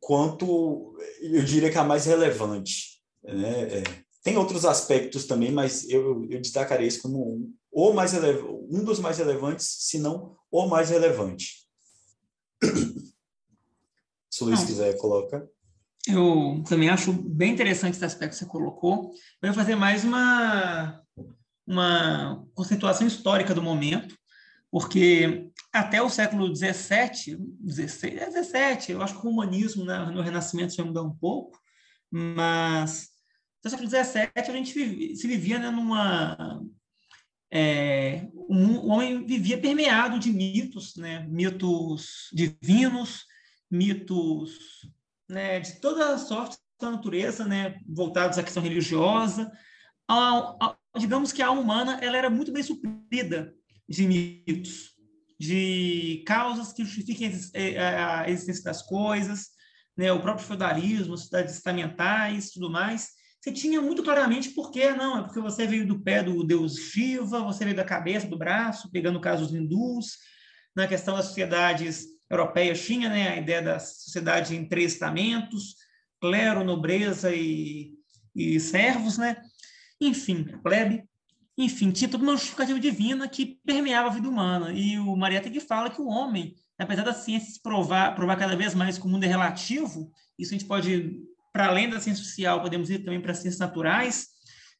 [0.00, 3.00] quanto eu diria que a mais relevante.
[3.22, 3.78] Né?
[3.78, 3.82] É,
[4.22, 8.98] tem outros aspectos também, mas eu, eu destacaria isso como um, o mais um dos
[9.00, 11.66] mais relevantes, se não o mais relevante.
[14.30, 15.50] Se o Luiz quiser, coloca.
[16.08, 19.12] Eu também acho bem interessante esse aspecto que você colocou.
[19.42, 21.02] Eu vou fazer mais uma,
[21.66, 24.16] uma conceituação histórica do momento,
[24.70, 30.74] porque até o século XVII, 16, 17, eu acho que o humanismo né, no Renascimento
[30.76, 31.60] vai mudar um pouco,
[32.10, 33.10] mas
[33.62, 36.58] no século XVII a gente se vivia né, numa
[37.50, 41.26] é, um, o homem vivia permeado de mitos, né?
[41.28, 43.24] mitos divinos,
[43.70, 44.88] mitos
[45.28, 49.50] né, de toda a sorte da natureza, né, voltados à questão religiosa.
[50.08, 53.52] A, a, digamos que a alma humana ela era muito bem suprida
[53.88, 54.92] de mitos,
[55.38, 57.32] de causas que justifiquem
[57.78, 59.48] a existência das coisas,
[59.96, 64.90] né, o próprio feudalismo, as cidades estamentais, tudo mais você tinha muito claramente por quê,
[64.90, 68.36] não, é porque você veio do pé do deus Shiva, você veio da cabeça, do
[68.36, 70.18] braço, pegando o caso dos hindus,
[70.74, 75.76] na questão das sociedades europeias tinha né, a ideia da sociedade em três estamentos,
[76.20, 77.92] clero, nobreza e,
[78.34, 79.36] e servos, né?
[80.00, 81.04] enfim, plebe,
[81.56, 85.90] enfim, tinha toda uma justificativa divina que permeava a vida humana, e o Mariátegui fala
[85.90, 89.26] que o homem, apesar da ciência provar, provar cada vez mais que o mundo é
[89.26, 91.20] relativo, isso a gente pode
[91.52, 94.28] para além da ciência social, podemos ir também para as ciências naturais.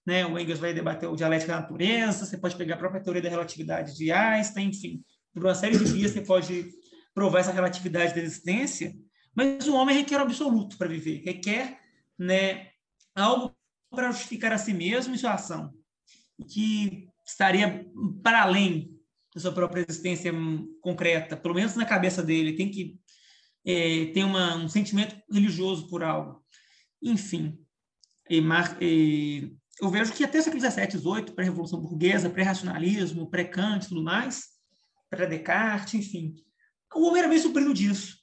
[0.06, 0.24] Né?
[0.24, 3.28] O Engels vai debater o dialética da natureza, você pode pegar a própria teoria da
[3.28, 5.02] relatividade de Einstein, enfim.
[5.34, 6.70] Por uma série de vias você pode
[7.14, 8.94] provar essa relatividade da existência,
[9.34, 11.80] mas o homem requer o absoluto para viver, requer
[12.18, 12.70] né,
[13.14, 13.54] algo
[13.90, 15.72] para justificar a si mesmo e sua ação,
[16.48, 17.86] que estaria
[18.22, 18.98] para além
[19.34, 20.32] da sua própria existência
[20.80, 22.98] concreta, pelo menos na cabeça dele, tem que
[23.64, 26.42] é, ter uma, um sentimento religioso por algo.
[27.02, 27.58] Enfim,
[28.28, 28.42] e,
[28.80, 34.02] e, eu vejo que até o século XVII, XVIII, pré-revolução burguesa, pré-racionalismo, pré-Kant e tudo
[34.02, 34.48] mais,
[35.08, 36.34] pré-Descartes, enfim,
[36.94, 38.18] o homem era meio suprido disso.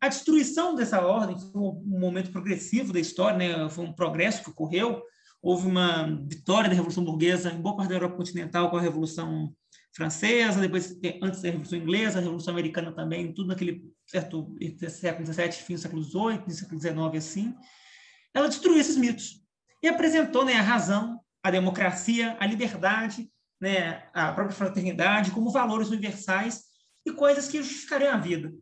[0.00, 3.68] A destruição dessa ordem foi um momento progressivo da história, né?
[3.68, 5.02] foi um progresso que ocorreu.
[5.42, 9.54] Houve uma vitória da Revolução Burguesa em boa parte da Europa continental com a Revolução
[9.94, 14.54] Francesa, depois, antes da Revolução Inglesa, a Revolução Americana também, tudo naquele certo
[14.88, 17.54] século XVII, fim do século XVIII, século XIX, assim
[18.34, 19.40] ela destruiu esses mitos
[19.82, 23.30] e apresentou né, a razão, a democracia, a liberdade,
[23.60, 26.64] né, a própria fraternidade como valores universais
[27.04, 28.52] e coisas que justificariam a vida.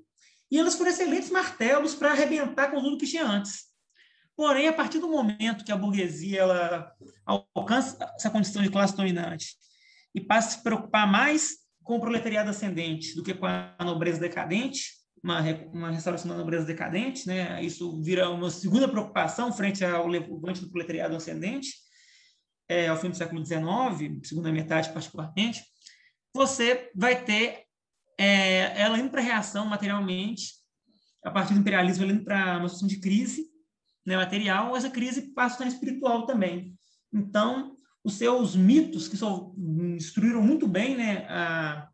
[0.51, 3.67] E elas foram excelentes martelos para arrebentar com tudo que tinha antes.
[4.37, 6.93] Porém, a partir do momento que a burguesia ela
[7.55, 9.57] alcança essa condição de classe dominante
[10.15, 14.21] e passa a se preocupar mais com o proletariado ascendente do que com a nobreza
[14.21, 15.41] decadente, uma,
[15.73, 17.63] uma restauração da nobreza decadente, né?
[17.63, 21.73] isso vira uma segunda preocupação frente ao levante do proletariado ascendente,
[22.69, 25.65] é, ao fim do século XIX, segunda metade particularmente,
[26.33, 27.65] você vai ter
[28.19, 30.55] é, ela indo para a reação materialmente,
[31.25, 33.47] a partir do imperialismo, ela indo para uma situação de crise
[34.05, 36.75] né, material, essa crise passa a espiritual também.
[37.13, 39.53] Então, os seus mitos, que só
[39.97, 41.89] instruíram muito bem né, a,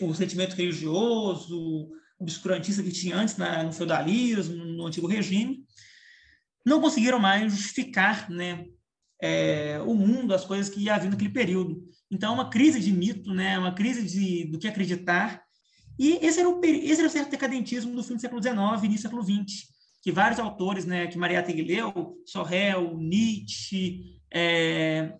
[0.00, 5.64] o sentimento religioso, obscurantista que tinha antes na, no feudalismo, no antigo regime,
[6.64, 8.66] não conseguiram mais justificar né,
[9.22, 11.86] é, o mundo, as coisas que havia naquele período.
[12.10, 15.42] Então, uma crise de mito, né, uma crise de, do que acreditar.
[15.98, 18.86] E esse era, o, esse era o certo decadentismo do fim do século XIX e
[18.86, 19.68] início do século XX,
[20.02, 25.12] que vários autores, né, que Maria leu, Sorrel, Nietzsche, é,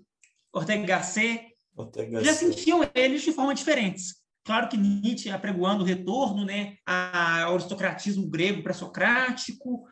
[0.52, 4.16] Ortega Gasset, Ortega já sentiam eles de forma diferentes.
[4.44, 9.84] Claro que Nietzsche apregoando o retorno né, ao aristocratismo grego pré-socrático,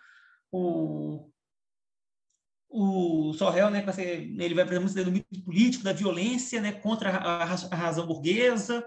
[0.51, 1.31] o,
[2.69, 3.85] o Sorrel, né,
[4.39, 8.85] ele vai apresentar do mito político, da violência né, contra a, razão burguesa,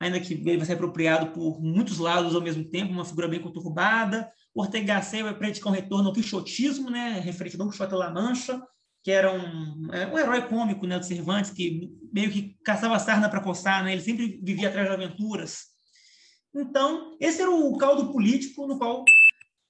[0.00, 3.40] ainda que ele vai ser apropriado por muitos lados ao mesmo tempo, uma figura bem
[3.40, 4.30] conturbada.
[4.54, 8.10] O Ortega Gasset vai praticar um retorno ao quixotismo, né, referente a Don Quixote da
[8.10, 8.62] Mancha,
[9.06, 13.28] que era um, é, um herói cômico né, do Cervantes, que meio que caçava sarna
[13.28, 13.92] para coçar, né?
[13.92, 15.66] ele sempre vivia atrás de aventuras.
[16.52, 19.04] Então, esse era o caldo político no qual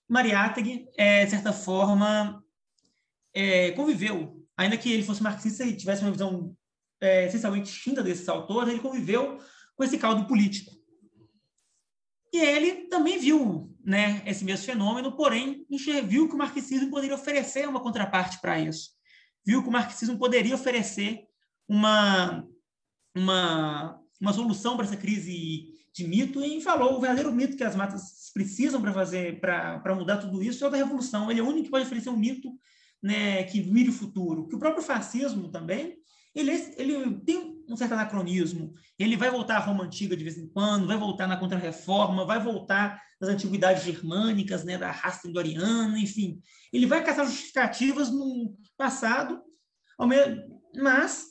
[0.09, 2.42] Mariátegui, é, de certa forma,
[3.37, 4.42] é, conviveu.
[4.57, 6.57] Ainda que ele fosse marxista e tivesse uma visão
[7.01, 9.38] é, essencialmente distinta desses autores, ele conviveu
[9.77, 10.75] com esse caldo político.
[12.33, 15.65] E ele também viu né, esse mesmo fenômeno, porém,
[16.04, 18.96] viu que o marxismo poderia oferecer uma contraparte para isso
[19.46, 21.25] viu que o marxismo poderia oferecer
[21.69, 22.44] uma,
[23.15, 27.77] uma, uma solução para essa crise de mito e falou o verdadeiro mito que as
[27.77, 31.31] matas precisam para fazer para mudar tudo isso é o da revolução.
[31.31, 32.50] Ele é o único que pode oferecer um mito
[33.03, 34.49] né, que mire o futuro.
[34.49, 35.97] Que o próprio fascismo também
[36.37, 38.75] ele, ele tem um certo anacronismo.
[38.99, 42.38] Ele vai voltar à Roma antiga de vez em quando, vai voltar na Contra-Reforma, vai
[42.38, 46.42] voltar nas antiguidades germânicas, né, da raça indoriana, enfim.
[46.71, 49.42] Ele vai caçar justificativas no passado,
[50.77, 51.25] mas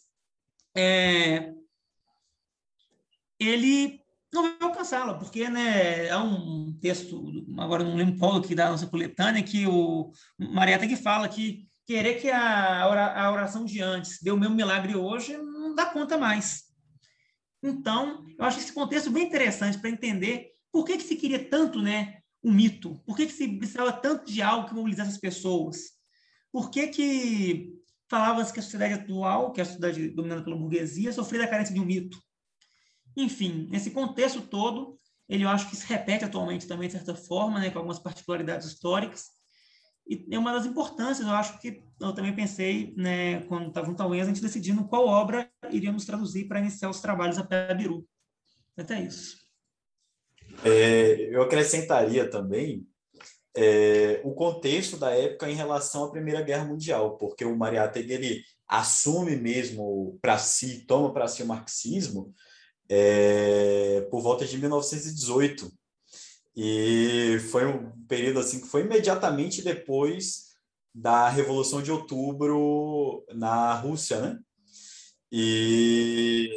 [0.76, 1.53] é,
[3.39, 4.01] ele
[4.36, 8.88] não vai alcançá-la, porque né, é um texto, agora não lembro qual que da nossa
[8.88, 12.88] coletânea, que o Marieta que fala que querer que a
[13.31, 16.63] oração de antes dê o mesmo milagre hoje não dá conta mais.
[17.61, 21.81] Então, eu acho esse contexto bem interessante para entender por que, que se queria tanto
[21.81, 25.77] né, um mito, por que, que se precisava tanto de algo que mobilizasse as pessoas,
[26.51, 27.73] por que, que
[28.09, 31.73] falava-se que a sociedade atual, que é a sociedade dominada pela burguesia, sofria da carência
[31.73, 32.17] de um mito.
[33.16, 37.59] Enfim, nesse contexto todo, ele eu acho que se repete atualmente também, de certa forma,
[37.59, 39.36] né, com algumas particularidades históricas,
[40.07, 44.03] e é uma das importâncias, eu acho que eu também pensei, né, quando estava junto
[44.03, 47.74] ao Enzo, a gente decidindo qual obra iríamos traduzir para iniciar os trabalhos a pé
[47.74, 48.07] Biru.
[48.78, 49.38] Até isso.
[50.63, 52.86] É, eu acrescentaria também
[53.55, 58.43] é, o contexto da época em relação à Primeira Guerra Mundial, porque o Mariátegui ele
[58.68, 62.34] assume mesmo para si, toma para si o marxismo
[62.89, 65.71] é, por volta de 1918.
[66.55, 70.55] E foi um período assim que foi imediatamente depois
[70.93, 74.39] da Revolução de Outubro na Rússia, né?
[75.31, 76.49] E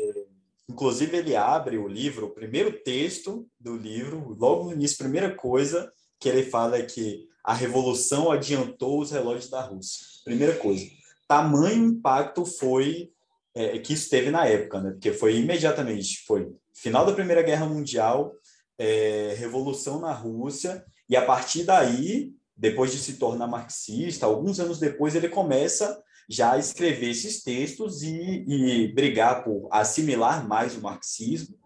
[0.69, 5.93] inclusive ele abre o livro, o primeiro texto do livro, logo no início, primeira coisa
[6.21, 10.07] que ele fala é que a revolução adiantou os relógios da Rússia.
[10.25, 10.85] Primeira coisa.
[11.27, 13.11] Tamanho impacto foi
[13.55, 14.91] é, que isso teve na época, né?
[14.91, 18.33] Porque foi imediatamente, foi final da Primeira Guerra Mundial,
[18.79, 24.79] é, revolução na Rússia, e a partir daí, depois de se tornar marxista, alguns anos
[24.79, 30.83] depois ele começa já a escrever esses textos e, e brigar por assimilar mais o
[30.83, 31.57] marxismo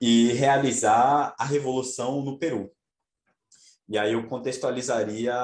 [0.00, 2.70] e realizar a revolução no Peru.
[3.88, 5.34] E aí eu contextualizaria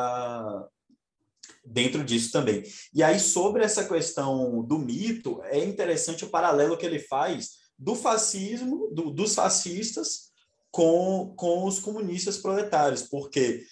[1.70, 2.62] dentro disso também.
[2.94, 7.94] E aí, sobre essa questão do mito, é interessante o paralelo que ele faz do
[7.94, 10.28] fascismo, do, dos fascistas,
[10.70, 13.62] com, com os comunistas proletários, porque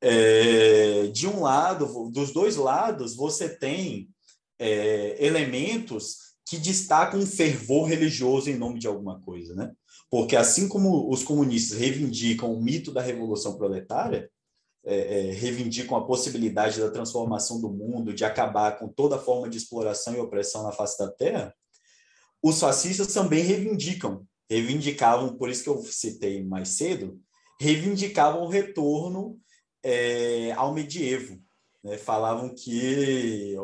[0.00, 4.08] é, de um lado, dos dois lados, você tem
[4.58, 9.72] é, elementos que destacam um fervor religioso em nome de alguma coisa, né?
[10.08, 14.30] Porque assim como os comunistas reivindicam o mito da revolução proletária,
[14.86, 19.58] é, é, reivindicam a possibilidade da transformação do mundo, de acabar com toda forma de
[19.58, 21.52] exploração e opressão na face da Terra,
[22.40, 27.20] os fascistas também reivindicam, reivindicavam, por isso que eu citei mais cedo,
[27.60, 29.36] reivindicavam o retorno
[29.82, 31.40] é, ao medievo.
[31.82, 31.98] Né?
[31.98, 33.56] Falavam que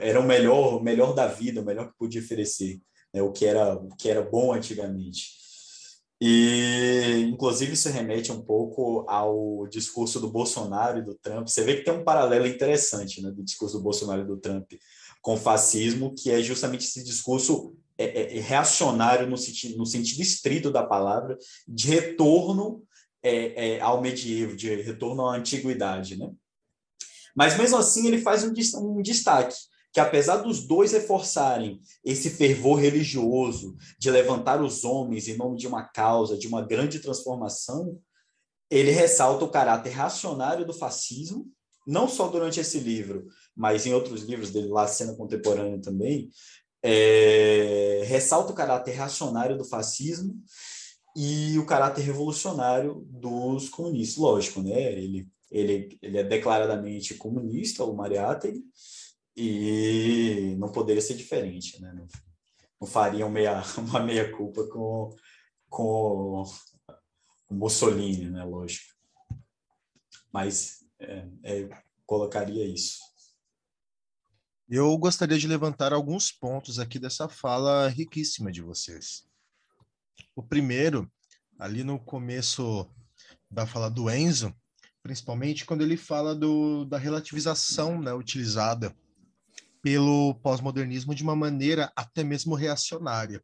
[0.00, 2.80] era o melhor, o melhor da vida, o melhor que podia oferecer,
[3.12, 3.20] né?
[3.20, 5.38] o, que era, o que era bom antigamente.
[6.20, 11.46] E, inclusive, isso remete um pouco ao discurso do Bolsonaro e do Trump.
[11.46, 14.72] Você vê que tem um paralelo interessante né, do discurso do Bolsonaro e do Trump
[15.22, 19.86] com o fascismo, que é justamente esse discurso é, é, é reacionário no sentido, no
[19.86, 22.82] sentido estrito da palavra, de retorno
[23.22, 26.16] é, é, ao medievo, de retorno à antiguidade.
[26.16, 26.30] Né?
[27.34, 29.54] Mas, mesmo assim, ele faz um, um destaque
[29.92, 35.66] que apesar dos dois reforçarem esse fervor religioso de levantar os homens em nome de
[35.66, 37.98] uma causa, de uma grande transformação,
[38.70, 41.46] ele ressalta o caráter racionário do fascismo,
[41.86, 43.26] não só durante esse livro,
[43.56, 46.28] mas em outros livros dele, lá, Cena Contemporânea também,
[46.82, 50.34] é, ressalta o caráter racionário do fascismo
[51.16, 54.18] e o caráter revolucionário dos comunistas.
[54.18, 54.92] Lógico, né?
[54.92, 58.62] Ele, ele, ele é declaradamente comunista, o Mariátegui,
[59.40, 61.92] e não poderia ser diferente, né?
[61.92, 62.06] Não,
[62.80, 65.14] não faria meia, uma meia-culpa com,
[65.70, 66.42] com
[67.48, 68.42] o Mussolini, né?
[68.42, 68.92] Lógico.
[70.32, 71.68] Mas é, é,
[72.04, 72.98] colocaria isso.
[74.68, 79.26] Eu gostaria de levantar alguns pontos aqui dessa fala riquíssima de vocês.
[80.34, 81.10] O primeiro,
[81.58, 82.90] ali no começo
[83.48, 84.52] da fala do Enzo,
[85.00, 88.94] principalmente quando ele fala do, da relativização né, utilizada
[89.88, 93.42] pelo pós-modernismo de uma maneira até mesmo reacionária.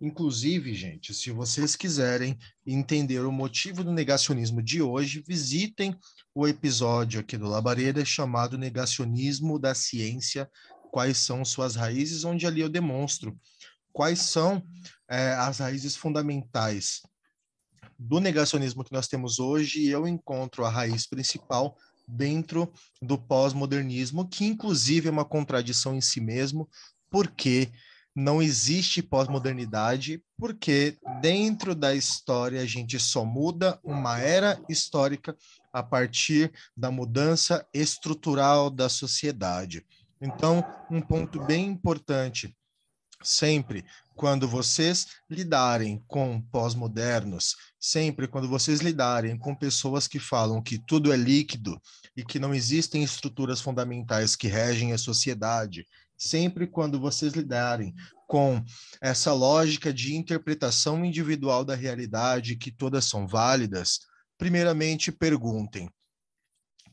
[0.00, 5.94] Inclusive, gente, se vocês quiserem entender o motivo do negacionismo de hoje, visitem
[6.34, 10.50] o episódio aqui do Labareda chamado Negacionismo da Ciência,
[10.90, 13.38] quais são suas raízes, onde ali eu demonstro
[13.92, 14.66] quais são
[15.10, 17.02] é, as raízes fundamentais
[17.98, 21.76] do negacionismo que nós temos hoje, e eu encontro a raiz principal
[22.12, 26.68] dentro do pós-modernismo, que inclusive é uma contradição em si mesmo,
[27.10, 27.70] porque
[28.14, 35.36] não existe pós-modernidade, porque dentro da história a gente só muda uma era histórica
[35.72, 39.86] a partir da mudança estrutural da sociedade.
[40.20, 42.54] Então, um ponto bem importante
[43.22, 43.84] sempre
[44.14, 51.12] quando vocês lidarem com pós-modernos, sempre quando vocês lidarem com pessoas que falam que tudo
[51.12, 51.80] é líquido
[52.16, 55.86] e que não existem estruturas fundamentais que regem a sociedade,
[56.16, 57.94] sempre quando vocês lidarem
[58.28, 58.64] com
[59.00, 64.00] essa lógica de interpretação individual da realidade, que todas são válidas,
[64.38, 65.90] primeiramente perguntem: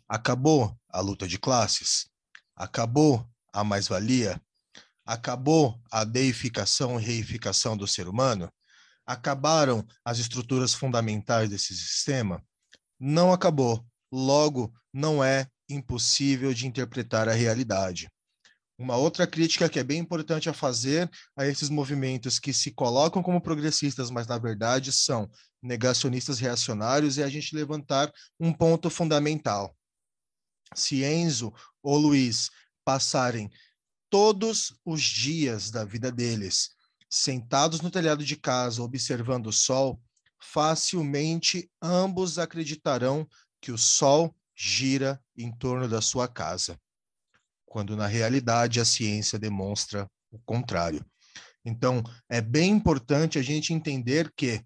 [0.07, 2.09] acabou a luta de classes?
[2.55, 4.41] Acabou a mais-valia?
[5.09, 8.47] Acabou a deificação e reificação do ser humano?
[9.07, 12.45] Acabaram as estruturas fundamentais desse sistema?
[12.99, 13.83] Não acabou.
[14.11, 18.07] Logo, não é impossível de interpretar a realidade.
[18.77, 23.23] Uma outra crítica que é bem importante a fazer a esses movimentos que se colocam
[23.23, 25.27] como progressistas, mas na verdade são
[25.59, 29.75] negacionistas reacionários, é a gente levantar um ponto fundamental.
[30.75, 31.51] Se Enzo
[31.81, 32.51] ou Luiz
[32.85, 33.49] passarem
[34.09, 36.71] todos os dias da vida deles
[37.09, 40.01] sentados no telhado de casa observando o sol,
[40.39, 43.27] facilmente ambos acreditarão
[43.59, 46.79] que o sol gira em torno da sua casa
[47.69, 51.05] quando na realidade a ciência demonstra o contrário.
[51.63, 54.61] Então, é bem importante a gente entender que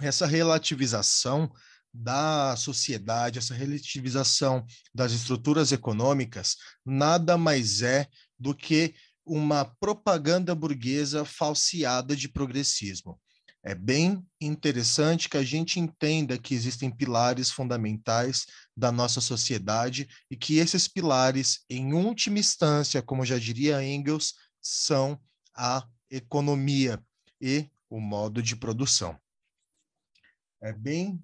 [0.00, 1.50] essa relativização
[1.92, 8.08] da sociedade, essa relativização das estruturas econômicas, nada mais é
[8.44, 13.18] do que uma propaganda burguesa falseada de progressismo.
[13.62, 18.44] É bem interessante que a gente entenda que existem pilares fundamentais
[18.76, 25.18] da nossa sociedade e que esses pilares, em última instância, como já diria Engels, são
[25.56, 27.02] a economia
[27.40, 29.18] e o modo de produção.
[30.62, 31.18] É bem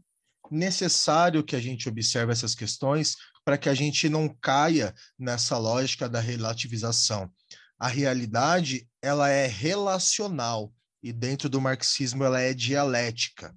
[0.51, 6.09] necessário que a gente observe essas questões para que a gente não caia nessa lógica
[6.09, 7.31] da relativização.
[7.79, 10.73] A realidade, ela é relacional
[11.03, 13.55] e dentro do marxismo ela é dialética.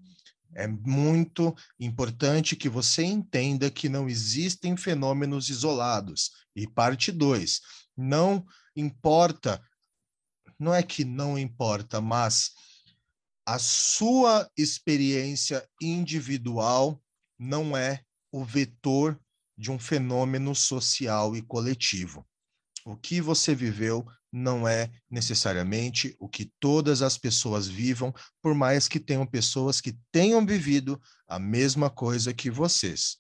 [0.55, 6.31] É muito importante que você entenda que não existem fenômenos isolados.
[6.55, 7.59] E parte 2,
[7.97, 9.61] não importa,
[10.59, 12.51] não é que não importa, mas
[13.45, 17.01] a sua experiência individual
[17.37, 19.19] não é o vetor
[19.57, 22.25] de um fenômeno social e coletivo.
[22.85, 28.87] O que você viveu não é necessariamente o que todas as pessoas vivam, por mais
[28.87, 33.17] que tenham pessoas que tenham vivido a mesma coisa que vocês.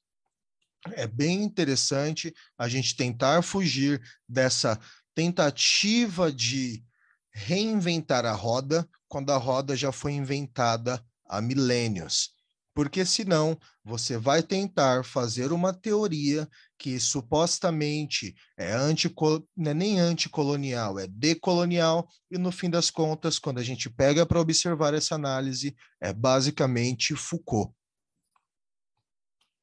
[0.93, 4.77] É bem interessante a gente tentar fugir dessa
[5.15, 6.83] tentativa de
[7.31, 10.99] reinventar a roda quando a roda já foi inventada
[11.29, 12.33] há milênios
[12.73, 19.47] porque senão você vai tentar fazer uma teoria que supostamente é anticol...
[19.55, 24.25] não é nem anticolonial, é decolonial, e no fim das contas, quando a gente pega
[24.25, 27.71] para observar essa análise, é basicamente Foucault.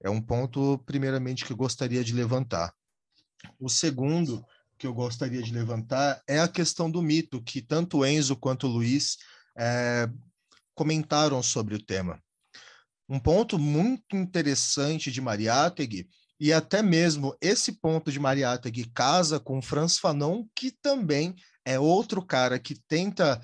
[0.03, 2.73] É um ponto, primeiramente, que eu gostaria de levantar.
[3.59, 4.45] O segundo
[4.79, 9.19] que eu gostaria de levantar é a questão do mito, que tanto Enzo quanto Luiz
[9.61, 10.09] é,
[10.75, 12.19] comentaram sobre o tema.
[13.07, 16.09] Um ponto muito interessante de Mariátegui,
[16.39, 21.35] e até mesmo esse ponto de Mariátegui casa com Franz Fanon, que também
[21.67, 23.39] é outro cara que tenta,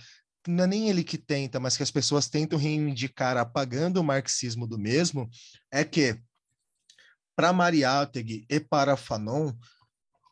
[0.48, 4.66] não é nem ele que tenta, mas que as pessoas tentam reivindicar apagando o marxismo
[4.66, 5.28] do mesmo,
[5.70, 6.18] é que
[7.36, 9.52] para Mariátegui e para Fanon,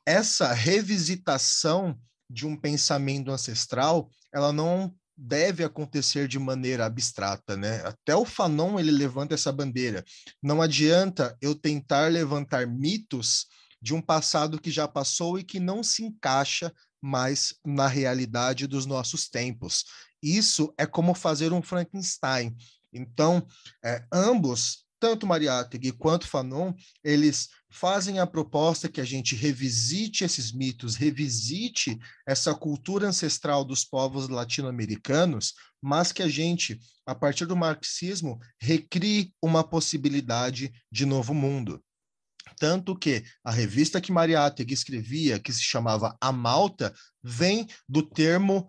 [0.06, 1.98] essa revisitação
[2.30, 7.82] de um pensamento ancestral, ela não deve acontecer de maneira abstrata, né?
[7.84, 10.04] Até o Fanon ele levanta essa bandeira.
[10.42, 13.46] Não adianta eu tentar levantar mitos
[13.80, 18.86] de um passado que já passou e que não se encaixa mais na realidade dos
[18.86, 19.84] nossos tempos.
[20.22, 22.56] Isso é como fazer um Frankenstein.
[22.92, 23.46] Então,
[23.84, 26.72] é, ambos tanto Mariátegui quanto Fanon,
[27.04, 33.84] eles fazem a proposta que a gente revisite esses mitos, revisite essa cultura ancestral dos
[33.84, 41.34] povos latino-americanos, mas que a gente, a partir do marxismo, recrie uma possibilidade de novo
[41.34, 41.84] mundo.
[42.58, 48.66] Tanto que a revista que Mariátegui escrevia, que se chamava A Malta, vem do termo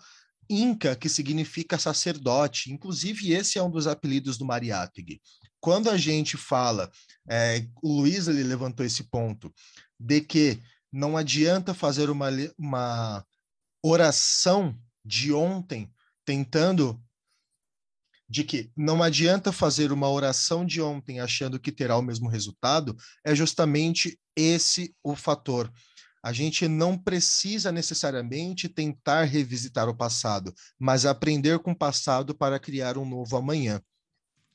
[0.50, 2.74] Inca, que significa sacerdote.
[2.74, 5.22] Inclusive, esse é um dos apelidos do Mariátegui
[5.66, 6.92] quando a gente fala,
[7.28, 9.52] é, o Luiz ele levantou esse ponto,
[10.00, 10.62] de que
[10.94, 13.26] não adianta fazer uma, uma
[13.84, 15.92] oração de ontem,
[16.24, 17.04] tentando
[18.30, 22.96] de que não adianta fazer uma oração de ontem achando que terá o mesmo resultado,
[23.26, 25.74] é justamente esse o fator.
[26.22, 32.60] A gente não precisa necessariamente tentar revisitar o passado, mas aprender com o passado para
[32.60, 33.82] criar um novo amanhã.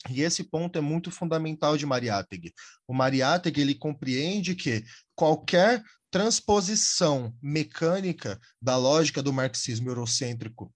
[0.08, 2.54] E esse ponto é muito fundamental de Mariátegui.
[2.88, 4.82] O Mariátegui ele compreende que
[5.14, 10.72] qualquer transposição mecânica da lógica do marxismo eurocêntrico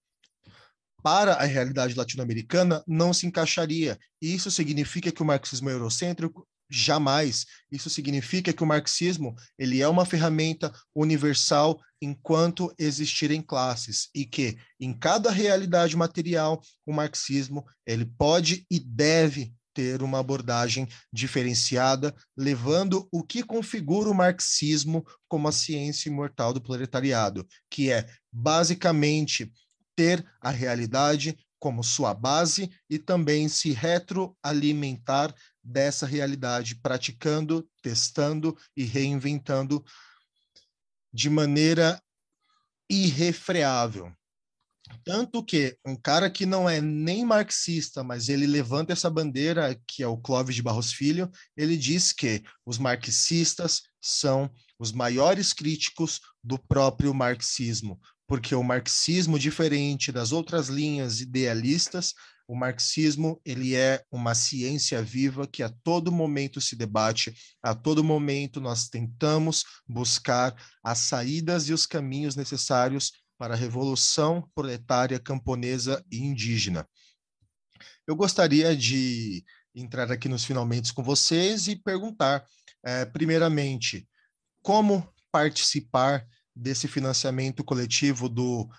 [1.03, 3.97] para a realidade latino-americana não se encaixaria.
[4.21, 7.45] Isso significa que o marxismo eurocêntrico jamais.
[7.71, 14.57] Isso significa que o marxismo ele é uma ferramenta universal enquanto existirem classes e que
[14.79, 23.09] em cada realidade material o marxismo ele pode e deve ter uma abordagem diferenciada, levando
[23.11, 29.51] o que configura o marxismo como a ciência imortal do proletariado, que é basicamente
[29.95, 35.33] ter a realidade como sua base e também se retroalimentar
[35.65, 39.83] dessa realidade, praticando, testando e reinventando
[41.11, 41.99] de maneira
[42.89, 44.13] irrefreável.
[45.03, 50.03] Tanto que um cara que não é nem marxista, mas ele levanta essa bandeira, que
[50.03, 56.19] é o Clóvis de Barros Filho, ele diz que os marxistas são os maiores críticos
[56.43, 62.13] do próprio marxismo, porque o marxismo, diferente das outras linhas idealistas,
[62.47, 68.03] o marxismo ele é uma ciência viva que a todo momento se debate, a todo
[68.03, 76.03] momento nós tentamos buscar as saídas e os caminhos necessários para a revolução proletária camponesa
[76.11, 76.87] e indígena.
[78.07, 79.43] Eu gostaria de
[79.73, 82.45] entrar aqui nos finalmente com vocês e perguntar,
[82.83, 84.07] é, primeiramente,
[84.61, 86.25] como participar
[86.55, 88.69] desse financiamento coletivo do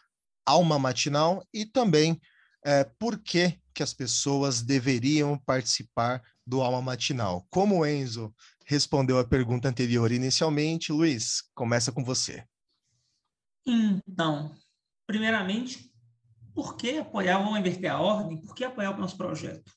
[0.46, 2.18] Alma Matinal e também
[2.66, 7.46] é, por que, que as pessoas deveriam participar do Alma Matinal.
[7.48, 8.34] Como o Enzo
[8.66, 12.44] respondeu a pergunta anterior inicialmente, Luiz, começa com você.
[13.64, 14.52] Então,
[15.06, 15.92] primeiramente,
[16.52, 19.72] por que apoiar, vamos inverter a ordem, por que apoiar o nosso projeto?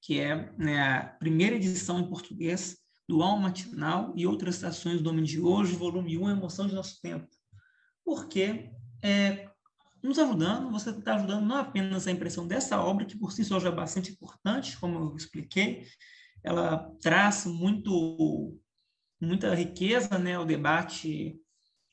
[0.00, 5.10] Que é né, a primeira edição em português do Alma Matinal e outras estações do
[5.10, 7.28] Homem de Hoje, volume 1, Emoção de Nosso Tempo.
[8.02, 8.70] Porque
[9.02, 9.47] é,
[10.02, 13.58] nos ajudando, você está ajudando não apenas a impressão dessa obra, que por si só
[13.58, 15.86] já é bastante importante, como eu expliquei,
[16.42, 18.56] ela traz muito,
[19.20, 21.36] muita riqueza né, ao debate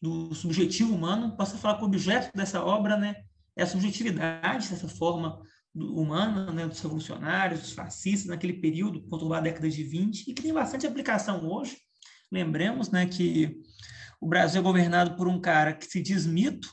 [0.02, 1.36] do subjetivo humano.
[1.36, 3.24] Posso falar que o objeto dessa obra né,
[3.56, 5.42] é a subjetividade, dessa forma
[5.74, 10.42] humana, né, dos revolucionários, dos fascistas, naquele período, conturbado a década de 20, e que
[10.42, 11.78] tem bastante aplicação hoje.
[12.32, 13.62] Lembremos né, que
[14.22, 16.70] o Brasil é governado por um cara que se diz mito,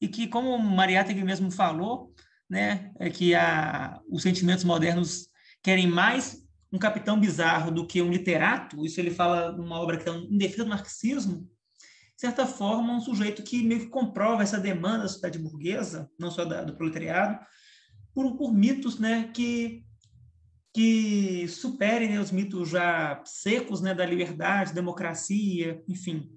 [0.00, 2.14] e que, como Mariátegui mesmo falou,
[2.48, 5.28] né, é que a, os sentimentos modernos
[5.62, 6.42] querem mais
[6.72, 10.38] um capitão bizarro do que um literato, isso ele fala numa obra que é em
[10.38, 11.48] defesa do marxismo,
[12.20, 16.30] de certa forma, um sujeito que meio que comprova essa demanda da sociedade burguesa, não
[16.30, 17.38] só da, do proletariado,
[18.12, 19.82] por, por mitos né, que,
[20.74, 26.30] que superem né, os mitos já secos né, da liberdade, democracia, enfim.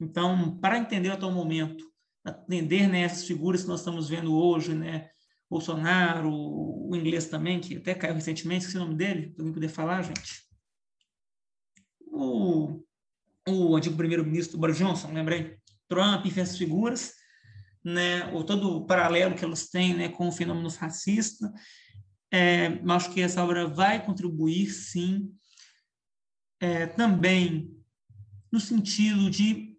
[0.00, 1.91] Então, para entender o atual momento,
[2.24, 5.10] atender né, essas figuras que nós estamos vendo hoje, né,
[5.50, 9.68] Bolsonaro, o inglês também, que até caiu recentemente, esqueci o nome dele, para alguém poder
[9.68, 10.42] falar, gente.
[12.06, 12.82] O,
[13.48, 15.58] o antigo primeiro-ministro Boris Johnson, lembrei?
[15.88, 17.12] Trump, enfim, essas figuras,
[17.84, 21.52] né, ou todo o paralelo que elas têm né, com o fenômeno fascista.
[22.32, 25.30] É, acho que essa obra vai contribuir, sim,
[26.60, 27.76] é, também
[28.50, 29.71] no sentido de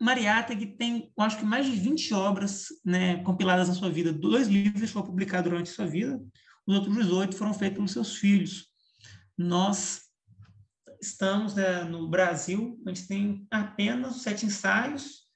[0.00, 4.10] Mariátegui tem, eu acho que mais de 20 obras né, compiladas na sua vida.
[4.10, 6.18] Dois livros foram publicados durante sua vida,
[6.66, 8.68] os outros 18 foram feitos pelos seus filhos.
[9.36, 10.02] Nós
[11.02, 15.28] estamos né, no Brasil, a gente tem apenas sete ensaios,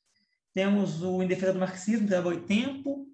[0.54, 3.06] temos o Em Defesa do Marxismo, leva tempo,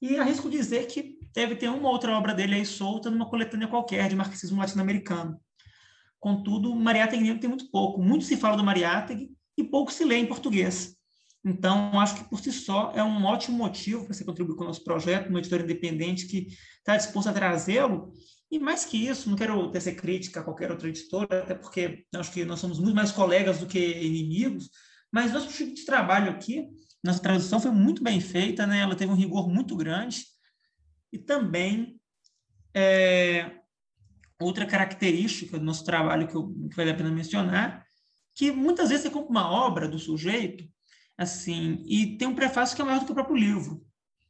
[0.00, 4.08] e arrisco dizer que deve ter uma outra obra dele aí solta numa coletânea qualquer
[4.08, 5.40] de marxismo latino-americano.
[6.20, 8.00] Contudo, Mariátegui tem muito pouco.
[8.00, 9.30] Muito se fala do Mariátegui
[9.62, 10.96] e pouco se lê em português.
[11.44, 14.66] Então, acho que por si só é um ótimo motivo para você contribuir com o
[14.66, 16.48] nosso projeto, uma editora independente que
[16.78, 18.12] está disposta a trazê-lo.
[18.50, 22.30] E mais que isso, não quero tecer crítica a qualquer outra editora, até porque acho
[22.32, 24.70] que nós somos muito mais colegas do que inimigos,
[25.10, 26.68] mas nosso tipo de trabalho aqui,
[27.02, 28.80] nossa tradução foi muito bem feita, né?
[28.80, 30.24] ela teve um rigor muito grande.
[31.12, 32.00] E também,
[32.74, 33.50] é,
[34.40, 37.84] outra característica do nosso trabalho que, eu, que vale a pena mencionar,
[38.34, 40.64] que muitas vezes você compra uma obra do sujeito,
[41.16, 43.84] assim, e tem um prefácio que é maior do que o próprio livro.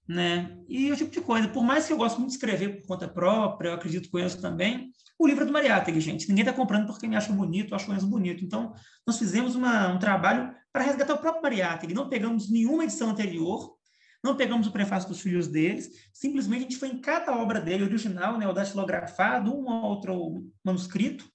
[0.07, 0.59] né?
[0.69, 1.49] E o tipo de coisa.
[1.49, 4.21] Por mais que eu goste muito de escrever por conta própria, eu acredito que o
[4.21, 6.29] Enzo também, o livro é do Mariátegui, gente.
[6.29, 8.45] Ninguém está comprando porque me acha bonito, acha o bonito.
[8.45, 8.75] Então,
[9.07, 11.95] nós fizemos uma, um trabalho para resgatar o próprio Mariátegui.
[11.95, 13.77] Não pegamos nenhuma edição anterior,
[14.23, 17.85] não pegamos o prefácio dos filhos deles, simplesmente a gente foi em cada obra dele
[17.85, 21.29] original, né, o datilografado, um ou outro manuscrito,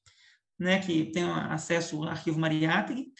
[0.60, 3.12] né, que tem acesso ao arquivo Mariátegui,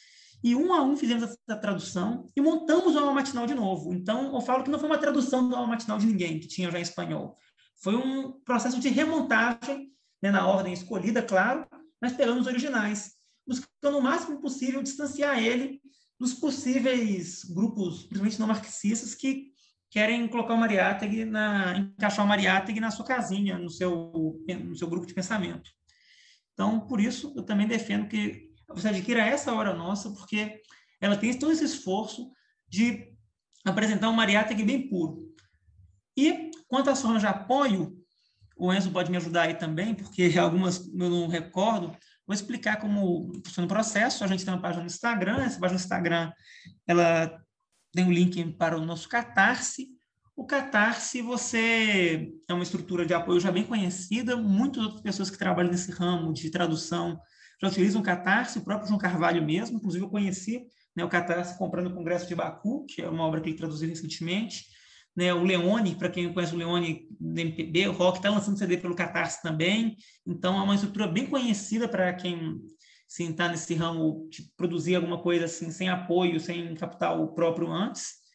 [0.44, 3.94] e um a um fizemos essa tradução e montamos o Alma Matinal de novo.
[3.94, 6.70] Então, eu falo que não foi uma tradução do Alma Matinal de ninguém, que tinha
[6.70, 7.36] já em espanhol.
[7.82, 11.66] Foi um processo de remontagem, né, na ordem escolhida, claro,
[12.02, 13.14] mas pegando os originais,
[13.46, 15.82] buscando o máximo possível distanciar ele
[16.20, 19.52] dos possíveis grupos, principalmente não marxistas, que
[19.90, 24.88] querem colocar o Mariátegui na encaixar o Mariátegui na sua casinha, no seu no seu
[24.90, 25.70] grupo de pensamento.
[26.58, 30.60] Então, por isso eu também defendo que você adquira essa hora nossa, porque
[30.99, 32.32] ela tem todo esse esforço
[32.68, 33.14] de
[33.64, 35.32] apresentar um Mariátegui bem puro.
[36.18, 37.95] E quanto às formas de apoio,
[38.58, 41.95] o Enzo pode me ajudar aí também, porque algumas eu não recordo.
[42.26, 44.24] Vou explicar como funciona o processo.
[44.24, 45.43] A gente tem uma página no Instagram.
[45.43, 46.32] Essa página no Instagram
[46.88, 47.39] ela
[47.93, 49.89] tem um link para o nosso Catarse.
[50.38, 54.38] O Catarse, você é uma estrutura de apoio já bem conhecida.
[54.38, 57.20] Muitas outras pessoas que trabalham nesse ramo de tradução
[57.60, 59.78] já utilizam o Catarse, o próprio João Carvalho mesmo.
[59.78, 63.42] Inclusive, eu conheci né, o Catarse comprando o Congresso de Baku, que é uma obra
[63.42, 64.68] que ele traduziu recentemente.
[65.16, 68.78] Né, o Leone, para quem conhece o Leone do MPB, o Rock está lançando CD
[68.78, 69.98] pelo Catarse também.
[70.24, 72.62] Então, é uma estrutura bem conhecida para quem
[73.10, 78.27] está nesse ramo de produzir alguma coisa assim sem apoio, sem capital próprio antes.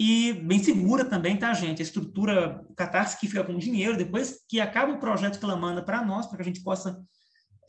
[0.00, 1.82] E bem segura também, tá, gente?
[1.82, 5.82] A estrutura Catarse que fica com dinheiro, depois que acaba o projeto que ela manda
[5.82, 7.02] para nós, para que a gente possa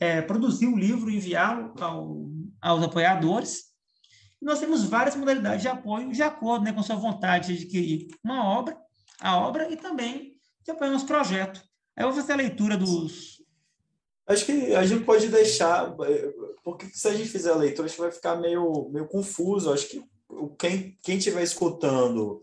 [0.00, 2.28] é, produzir o livro e enviá-lo ao,
[2.60, 3.64] aos apoiadores.
[4.40, 8.06] E nós temos várias modalidades de apoio, de acordo né, com sua vontade de adquirir
[8.22, 8.76] uma obra,
[9.20, 11.60] a obra, e também de apoiar nosso projeto.
[11.96, 13.40] Aí eu vou fazer a leitura dos,
[14.30, 15.92] Acho que a gente pode deixar,
[16.62, 19.72] porque se a gente fizer a leitura, a gente vai ficar meio, meio confuso.
[19.72, 20.04] Acho que
[20.58, 22.42] quem quem estiver escutando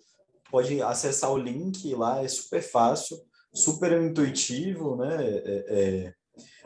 [0.50, 3.18] pode acessar o link lá, é super fácil,
[3.54, 5.18] super intuitivo, né?
[5.20, 6.14] É, é,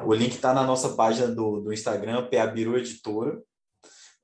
[0.03, 3.41] o link está na nossa página do, do Instagram, Peabiru Editora.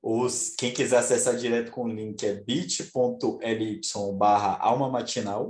[0.01, 0.27] Ou
[0.57, 3.81] quem quiser acessar direto com o link é bit.ly
[4.17, 5.49] barra alma matinal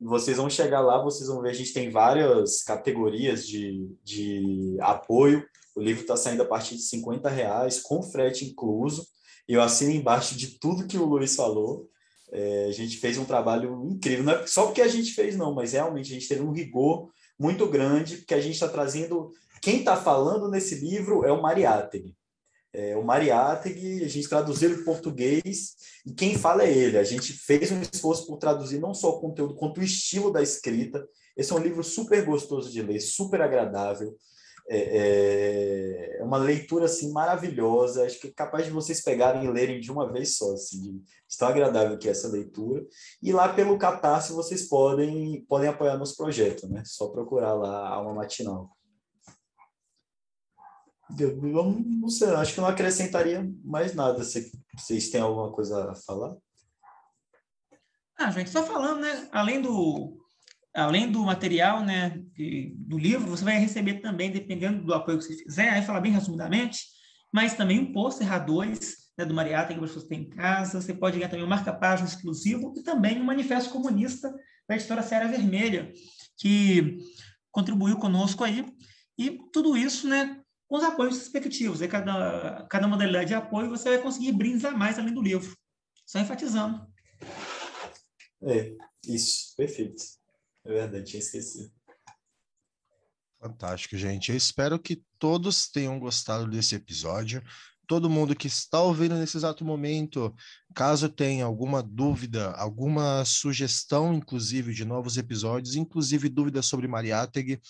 [0.00, 5.44] vocês vão chegar lá, vocês vão ver, a gente tem várias categorias de, de apoio.
[5.76, 9.06] O livro está saindo a partir de 50 reais, com frete incluso.
[9.52, 11.88] Eu assino embaixo de tudo que o Luiz falou.
[12.30, 15.52] É, a gente fez um trabalho incrível, não é só porque a gente fez, não,
[15.52, 19.32] mas realmente a gente teve um rigor muito grande, porque a gente está trazendo.
[19.60, 22.14] Quem está falando nesse livro é o Mariátegui.
[22.72, 25.74] É, o Mariátegui, a gente traduziu em português,
[26.06, 26.96] e quem fala é ele.
[26.96, 30.40] A gente fez um esforço por traduzir não só o conteúdo, quanto o estilo da
[30.40, 31.04] escrita.
[31.36, 34.14] Esse é um livro super gostoso de ler, super agradável.
[34.72, 38.06] É, é, é uma leitura assim maravilhosa.
[38.06, 40.92] Acho que é capaz de vocês pegarem e lerem de uma vez só, assim, de,
[41.00, 42.86] de tão agradável que é essa leitura.
[43.20, 46.84] E lá pelo Catarse vocês podem, podem apoiar nosso projeto, né?
[46.86, 48.70] Só procurar lá a Alma Matinal.
[51.18, 54.22] Eu não sei, acho que não acrescentaria mais nada.
[54.22, 56.36] Vocês têm alguma coisa a falar?
[58.16, 59.28] Ah, gente, só falando, né?
[59.32, 60.20] Além do,
[60.74, 62.22] além do material, né,
[62.76, 66.12] do livro, você vai receber também, dependendo do apoio que você fizer, aí falar bem
[66.12, 66.84] resumidamente,
[67.32, 68.78] mas também um pôster A2
[69.18, 70.80] né, do Mariata que você tem em casa.
[70.80, 74.32] Você pode ganhar também um marca-página exclusivo e também um manifesto comunista
[74.68, 75.92] da editora Serra Vermelha,
[76.36, 76.98] que
[77.50, 78.64] contribuiu conosco aí.
[79.18, 81.82] E tudo isso, né, com os apoios respectivos.
[81.82, 85.54] Aí cada, cada modalidade de apoio você vai conseguir brindes a mais além do livro.
[86.06, 86.86] Só enfatizando.
[88.42, 88.74] É,
[89.06, 90.19] isso, perfeito.
[90.64, 91.72] É verdade, tinha esquecido.
[93.40, 94.30] Fantástico, gente.
[94.30, 97.42] Eu espero que todos tenham gostado desse episódio.
[97.86, 100.32] Todo mundo que está ouvindo nesse exato momento,
[100.74, 107.60] caso tenha alguma dúvida, alguma sugestão, inclusive, de novos episódios, inclusive dúvidas sobre Mariátegui,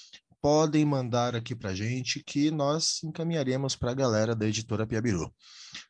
[0.41, 5.33] podem mandar aqui para a gente que nós encaminharemos para a galera da editora Piabiru.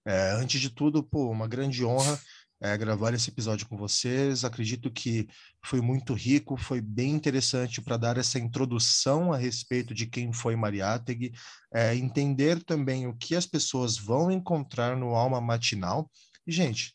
[0.05, 2.21] É, antes de tudo, pô, uma grande honra
[2.61, 4.45] é, gravar esse episódio com vocês.
[4.45, 5.27] Acredito que
[5.65, 10.55] foi muito rico, foi bem interessante para dar essa introdução a respeito de quem foi
[10.55, 11.33] Mariátegui,
[11.73, 16.11] é, entender também o que as pessoas vão encontrar no Alma Matinal.
[16.47, 16.95] E, gente,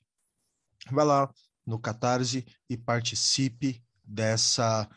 [0.92, 1.32] vai lá
[1.66, 4.88] no Catarse e participe dessa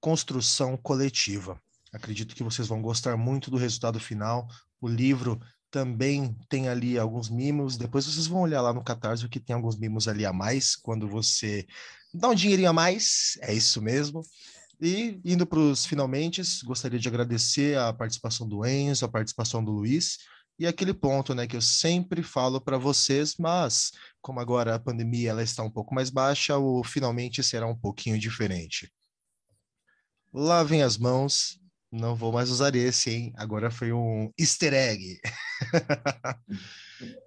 [0.00, 1.60] construção coletiva.
[1.92, 4.48] Acredito que vocês vão gostar muito do resultado final.
[4.80, 5.40] O livro
[5.74, 7.76] também tem ali alguns mimos.
[7.76, 11.08] Depois vocês vão olhar lá no Catarse que tem alguns mimos ali a mais quando
[11.08, 11.66] você
[12.14, 14.22] dá um dinheirinho a mais, é isso mesmo.
[14.80, 19.72] E indo para os finalmente, gostaria de agradecer a participação do Enzo, a participação do
[19.72, 20.18] Luiz
[20.56, 23.90] e aquele ponto, né, que eu sempre falo para vocês, mas
[24.22, 28.16] como agora a pandemia ela está um pouco mais baixa, o finalmente será um pouquinho
[28.16, 28.92] diferente.
[30.32, 31.58] Lavem as mãos,
[31.94, 33.32] não vou mais usar esse, hein?
[33.36, 35.20] Agora foi um easter egg.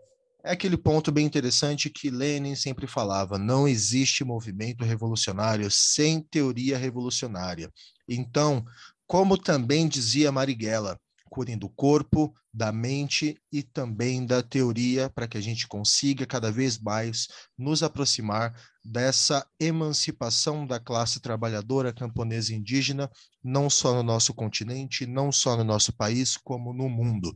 [0.43, 6.78] é aquele ponto bem interessante que Lenin sempre falava: não existe movimento revolucionário sem teoria
[6.78, 7.72] revolucionária.
[8.07, 8.65] Então,
[9.05, 15.38] como também dizia Marighella, curem do corpo, da mente e também da teoria, para que
[15.38, 23.11] a gente consiga cada vez mais nos aproximar dessa emancipação da classe trabalhadora camponesa indígena,
[23.43, 27.34] não só no nosso continente, não só no nosso país, como no mundo.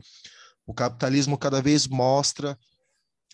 [0.65, 2.57] O capitalismo cada vez mostra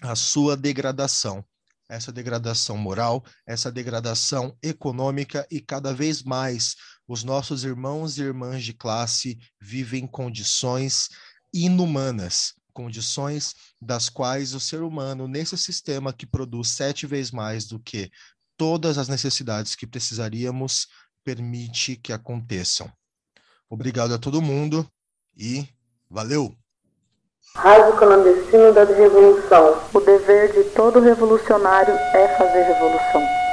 [0.02, 1.44] a sua degradação,
[1.90, 6.76] essa degradação moral, essa degradação econômica e cada vez mais
[7.08, 11.10] os nossos irmãos e irmãs de classe vivem condições
[11.54, 17.80] inumanas, condições das quais o ser humano, nesse sistema que produz sete vezes mais do
[17.80, 18.12] que
[18.58, 20.88] todas as necessidades que precisaríamos,
[21.24, 22.92] permite que aconteçam.
[23.70, 24.90] Obrigado a todo mundo
[25.36, 25.68] e
[26.10, 26.56] valeu!
[27.56, 29.82] Rádio clandestino da revolução.
[29.94, 33.47] O dever de todo revolucionário é fazer revolução.